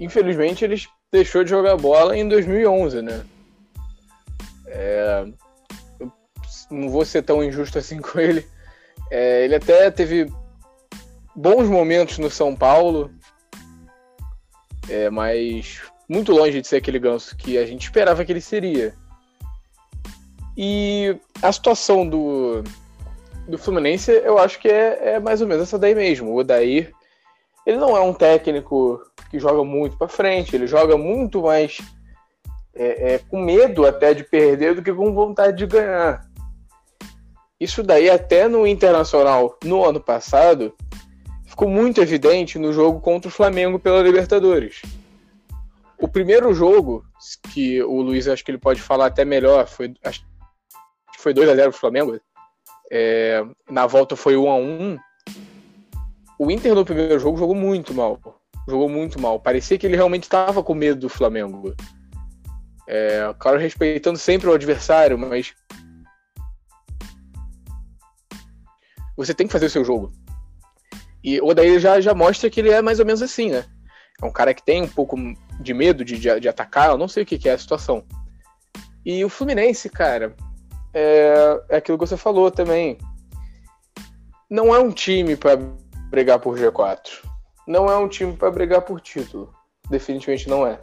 [0.00, 3.24] infelizmente, ele deixou de jogar bola em 2011, né?
[4.66, 5.26] É,
[6.70, 8.46] não vou ser tão injusto assim com ele.
[9.10, 10.32] É, ele até teve
[11.34, 13.10] bons momentos no São Paulo,
[14.88, 18.92] é, mas muito longe de ser aquele ganso que a gente esperava que ele seria.
[20.56, 22.64] E a situação do,
[23.46, 26.32] do Fluminense, eu acho que é, é mais ou menos essa daí mesmo.
[26.32, 26.92] O Odair
[27.64, 29.00] ele não é um técnico
[29.30, 31.78] que joga muito para frente, ele joga muito mais
[32.74, 36.26] é, é, com medo até de perder do que com vontade de ganhar.
[37.60, 40.74] Isso daí até no Internacional no ano passado
[41.46, 44.82] ficou muito evidente no jogo contra o Flamengo pela Libertadores.
[46.00, 47.04] O primeiro jogo,
[47.52, 50.20] que o Luiz acho que ele pode falar até melhor, foi, acho
[51.12, 52.20] que foi 2 a 0 pro Flamengo.
[52.90, 54.98] É, na volta foi 1 a 1
[56.38, 58.18] O Inter no primeiro jogo jogou muito mal.
[58.66, 59.38] Jogou muito mal.
[59.38, 61.74] Parecia que ele realmente estava com medo do Flamengo.
[62.88, 65.54] É, claro, respeitando sempre o adversário, mas
[69.16, 70.10] você tem que fazer o seu jogo.
[71.22, 73.66] E o Odair já, já mostra que ele é mais ou menos assim, né?
[74.20, 75.16] É um cara que tem um pouco
[75.60, 78.02] de medo de, de, de atacar, eu não sei o que, que, é a situação.
[79.04, 80.34] E o Fluminense, cara,
[80.92, 82.98] é, é aquilo que você falou também.
[84.48, 85.56] Não é um time para
[86.10, 87.24] brigar por G4.
[87.66, 89.54] Não é um time para brigar por título.
[89.88, 90.80] Definitivamente não é.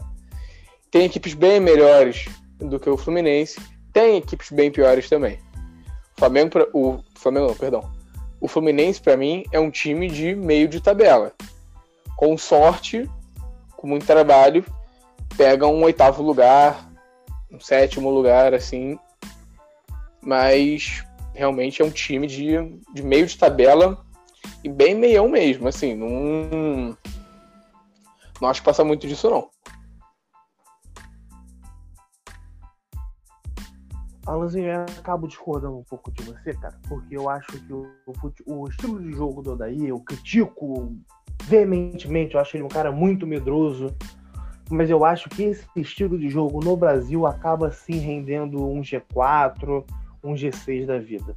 [0.90, 3.60] Tem equipes bem melhores do que o Fluminense.
[3.92, 5.40] Tem equipes bem piores também.
[6.16, 7.92] O Flamengo, o Flamengo não, perdão.
[8.40, 11.34] O Fluminense, para mim, é um time de meio de tabela.
[12.16, 13.10] Com sorte,
[13.78, 14.66] com muito trabalho,
[15.38, 16.92] pega um oitavo lugar,
[17.50, 19.00] um sétimo lugar, assim.
[20.22, 22.58] Mas realmente é um time de,
[22.94, 24.04] de meio de tabela
[24.64, 25.96] e bem meião mesmo, assim.
[25.96, 26.98] Não,
[28.42, 29.50] não acho que passa muito disso, não.
[34.26, 38.64] Alanzinho, eu acabo discordando um pouco de você, cara, porque eu acho que o, o,
[38.64, 40.98] o estilo de jogo do Odaí, eu critico
[41.48, 43.96] veementemente, eu acho ele um cara muito medroso,
[44.70, 49.86] mas eu acho que esse estilo de jogo no Brasil acaba sim rendendo um G4,
[50.24, 51.36] um G6 da vida.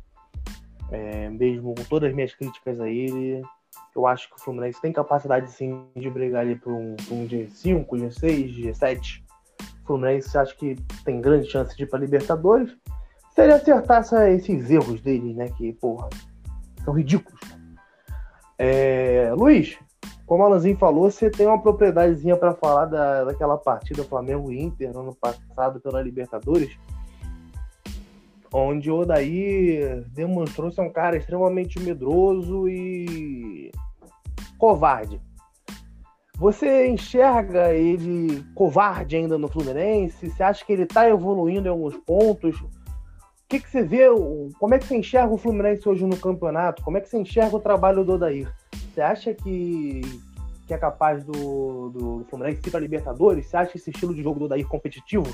[0.90, 3.40] É, mesmo com todas as minhas críticas a ele,
[3.94, 7.86] eu acho que o Fluminense tem capacidade sim de brigar ali por um, um G5,
[7.86, 9.22] G6, G7.
[9.84, 12.76] O Fluminense acho que tem grande chance de ir para Libertadores.
[13.32, 15.48] Se ele acertar essa, esses erros dele, né?
[15.56, 16.08] Que, porra,
[16.84, 17.40] são ridículos.
[18.58, 19.78] É, Luiz,
[20.30, 24.92] como o Alanzinho falou, você tem uma propriedadezinha para falar da, daquela partida Flamengo Inter
[24.92, 26.78] no ano passado pela Libertadores,
[28.54, 33.72] onde o Odaí demonstrou ser um cara extremamente medroso e
[34.56, 35.20] covarde.
[36.36, 40.30] Você enxerga ele covarde ainda no Fluminense?
[40.30, 42.56] Você acha que ele está evoluindo em alguns pontos?
[42.60, 42.68] O
[43.48, 44.04] que, que você vê?
[44.60, 46.84] Como é que você enxerga o Fluminense hoje no campeonato?
[46.84, 48.48] Como é que você enxerga o trabalho do Odair?
[48.92, 50.00] Você acha que,
[50.66, 53.46] que é capaz do, do Fluminense ir para Libertadores?
[53.46, 55.32] Você acha esse estilo de jogo do Odair competitivo?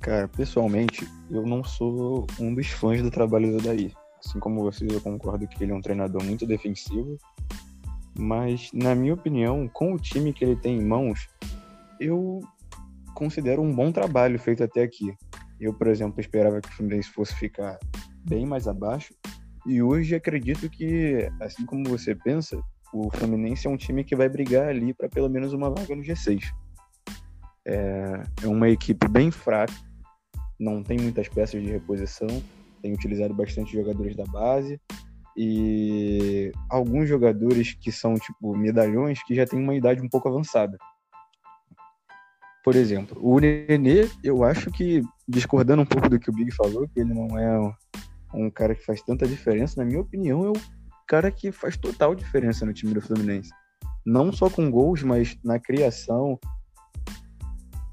[0.00, 3.92] Cara, pessoalmente, eu não sou um dos fãs do trabalho do Odair.
[4.18, 7.18] Assim como vocês, eu concordo que ele é um treinador muito defensivo.
[8.18, 11.28] Mas, na minha opinião, com o time que ele tem em mãos,
[12.00, 12.40] eu
[13.14, 15.14] considero um bom trabalho feito até aqui.
[15.60, 17.78] Eu, por exemplo, esperava que o Fluminense fosse ficar
[18.24, 19.14] bem mais abaixo,
[19.66, 22.60] e hoje acredito que, assim como você pensa,
[22.92, 26.02] o Fluminense é um time que vai brigar ali para pelo menos uma vaga no
[26.02, 26.42] G6.
[27.64, 29.72] É, é uma equipe bem fraca,
[30.58, 32.28] não tem muitas peças de reposição,
[32.82, 34.80] tem utilizado bastante jogadores da base
[35.36, 40.76] e alguns jogadores que são tipo medalhões que já têm uma idade um pouco avançada.
[42.64, 46.88] Por exemplo, o Nenê, eu acho que, discordando um pouco do que o Big falou,
[46.88, 47.74] que ele não é
[48.34, 50.60] um cara que faz tanta diferença, na minha opinião, é o
[51.06, 53.50] cara que faz total diferença no time do Fluminense.
[54.04, 56.38] Não só com gols, mas na criação,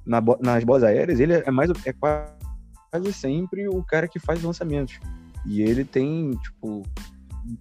[0.05, 4.99] na, nas bolas aéreas, ele é mais é quase sempre o cara que faz lançamentos.
[5.45, 6.83] E ele tem, tipo,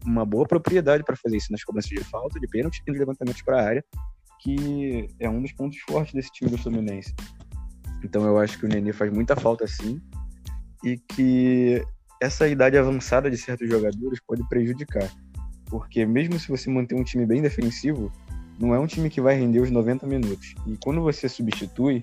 [0.05, 3.43] uma boa propriedade para fazer isso nas cobranças de falta, de pênalti e de levantamentos
[3.43, 3.85] para a área,
[4.41, 7.14] que é um dos pontos fortes desse time do Fluminense.
[8.03, 10.01] Então eu acho que o Nenê faz muita falta sim
[10.85, 11.85] e que
[12.21, 15.09] essa idade avançada de certos jogadores pode prejudicar.
[15.66, 18.11] Porque mesmo se você manter um time bem defensivo,
[18.59, 20.55] não é um time que vai render os 90 minutos.
[20.66, 22.01] E quando você substitui,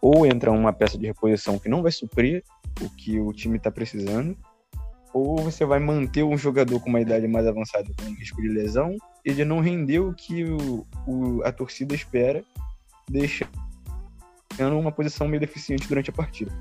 [0.00, 2.42] ou entra uma peça de reposição que não vai suprir
[2.80, 4.36] o que o time está precisando,
[5.12, 8.96] ou você vai manter um jogador com uma idade mais avançada com risco de lesão
[9.24, 12.44] e de não render o que o, o, a torcida espera,
[13.08, 13.50] deixando
[14.78, 16.52] uma posição meio deficiente durante a partida.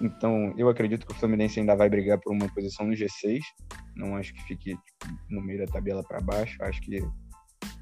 [0.00, 3.40] Então, eu acredito que o Fluminense ainda vai brigar por uma posição no G6.
[3.96, 6.56] Não acho que fique tipo, no meio da tabela para baixo.
[6.62, 7.00] Acho que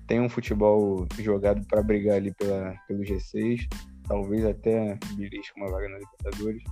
[0.07, 3.67] tem um futebol jogado para brigar ali pela, pelo G6.
[4.09, 6.62] Talvez até belisque uma vaga na Libertadores.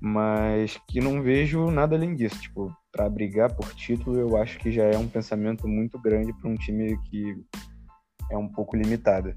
[0.00, 2.40] mas que não vejo nada além disso.
[2.40, 6.48] Tipo, para brigar por título, eu acho que já é um pensamento muito grande para
[6.48, 7.36] um time que
[8.30, 9.34] é um pouco limitado.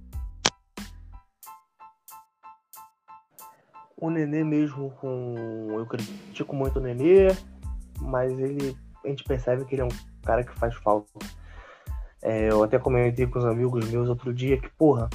[3.97, 5.67] O Nenê mesmo com.
[5.71, 7.35] Eu critico muito o Nenê,
[7.99, 8.77] mas ele.
[9.03, 11.07] A gente percebe que ele é um cara que faz falta.
[12.21, 15.09] É, eu até comentei com os amigos meus outro dia que, porra,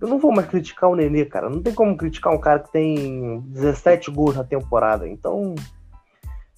[0.00, 1.50] eu não vou mais criticar o Nenê, cara.
[1.50, 5.08] Não tem como criticar um cara que tem 17 gols na temporada.
[5.08, 5.54] Então,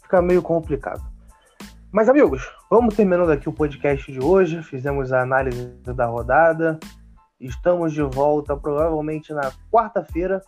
[0.03, 1.03] fica meio complicado.
[1.91, 4.63] Mas, amigos, vamos terminando aqui o podcast de hoje.
[4.63, 6.79] Fizemos a análise da rodada.
[7.41, 10.41] Estamos de volta provavelmente na quarta-feira,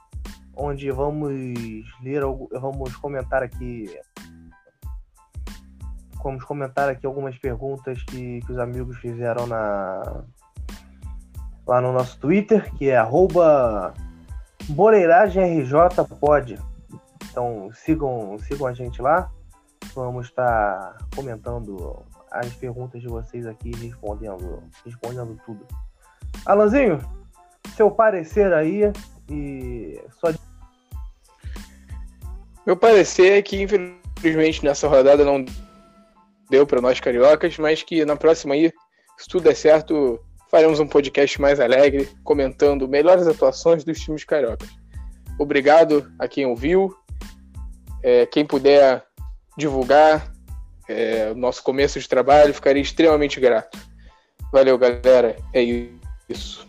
[0.57, 1.33] onde vamos
[2.03, 3.99] ler, vamos comentar aqui.
[6.23, 10.25] Vamos comentar aqui algumas perguntas que, que os amigos fizeram na,
[11.67, 13.93] lá no nosso Twitter, que é arroba
[14.69, 15.77] BoleiragemRJ
[17.31, 19.31] Então sigam, sigam a gente lá.
[19.95, 25.67] Vamos estar comentando as perguntas de vocês aqui, respondendo, respondendo tudo.
[26.47, 26.99] Alanzinho,
[27.77, 28.93] seu parecer aí
[29.31, 30.33] e só.
[32.67, 35.45] Meu parecer é que infelizmente nessa rodada não
[36.51, 38.73] deu para nós cariocas, mas que na próxima aí,
[39.19, 40.21] se tudo der certo,
[40.51, 44.69] faremos um podcast mais alegre, comentando melhores atuações dos times cariocas.
[45.39, 46.95] Obrigado a quem ouviu.
[48.03, 49.05] É, quem puder
[49.57, 50.33] divulgar
[50.89, 53.79] é, o nosso começo de trabalho, ficaria extremamente grato.
[54.53, 55.37] Valeu, galera.
[55.53, 55.63] É
[56.29, 56.69] isso.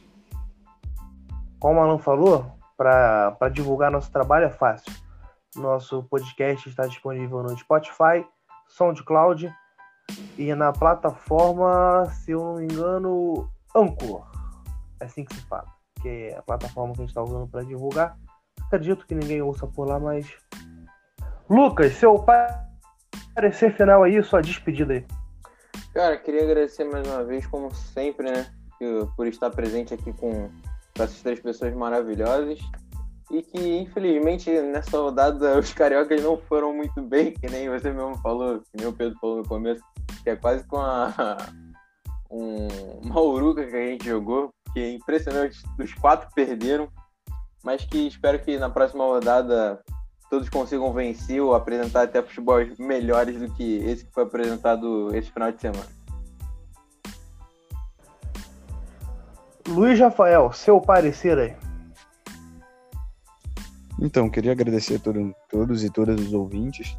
[1.66, 2.46] Como o Alan falou,
[2.78, 4.94] para divulgar nosso trabalho é fácil.
[5.56, 8.24] Nosso podcast está disponível no Spotify,
[8.68, 9.52] SoundCloud
[10.38, 14.28] e na plataforma, se eu não me engano, Anchor.
[15.00, 15.66] É assim que se fala.
[16.04, 18.16] Que é a plataforma que a gente está usando para divulgar.
[18.68, 20.32] Acredito que ninguém ouça por lá, mas.
[21.50, 22.24] Lucas, seu
[23.34, 25.08] parecer final aí, sua despedida aí.
[25.96, 28.46] Cara, queria agradecer mais uma vez, como sempre, né?
[29.18, 30.14] Por estar presente aqui
[30.96, 32.60] com essas três pessoas maravilhosas.
[33.32, 38.18] E que, infelizmente, nessa rodada os cariocas não foram muito bem, que nem você mesmo
[38.20, 39.84] falou, que nem o Pedro falou no começo,
[40.24, 41.38] que é quase com a
[42.30, 42.68] um,
[43.04, 46.88] uma uruca que a gente jogou, que é impressionante, os quatro perderam,
[47.64, 49.82] mas que espero que na próxima rodada
[50.30, 55.32] todos consigam vencer ou apresentar até futebol melhores do que esse que foi apresentado esse
[55.32, 56.05] final de semana.
[59.68, 61.56] Luiz Rafael, seu parecer aí.
[64.00, 66.98] Então, queria agradecer a todo, todos e todas os ouvintes.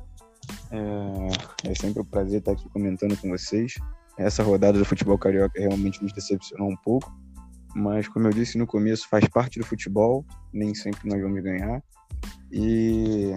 [0.71, 3.75] É, é sempre um prazer estar aqui comentando com vocês.
[4.19, 7.15] Essa rodada do futebol carioca realmente nos decepcionou um pouco,
[7.75, 11.83] mas como eu disse no começo, faz parte do futebol, nem sempre nós vamos ganhar.
[12.51, 13.33] E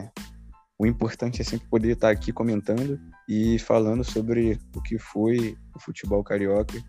[0.77, 5.79] o importante é sempre poder estar aqui comentando e falando sobre o que foi o
[5.79, 6.81] futebol carioca,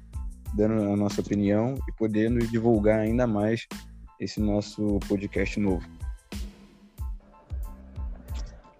[0.54, 3.66] dando a nossa opinião e podendo divulgar ainda mais
[4.18, 5.86] esse nosso podcast novo.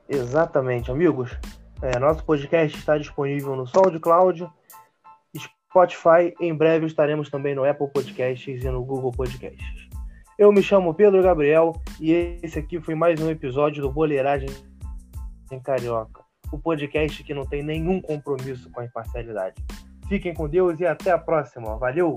[0.09, 1.37] Exatamente, amigos.
[1.83, 4.49] É, nosso podcast está disponível no SoundCloud,
[5.37, 6.35] Spotify.
[6.41, 9.89] Em breve estaremos também no Apple Podcasts e no Google Podcasts.
[10.37, 14.49] Eu me chamo Pedro Gabriel e esse aqui foi mais um episódio do Boleiragem
[15.51, 19.63] em Carioca, o podcast que não tem nenhum compromisso com a imparcialidade.
[20.11, 21.79] Fiquem com Deus e até a próxima.
[21.79, 22.17] Valeu!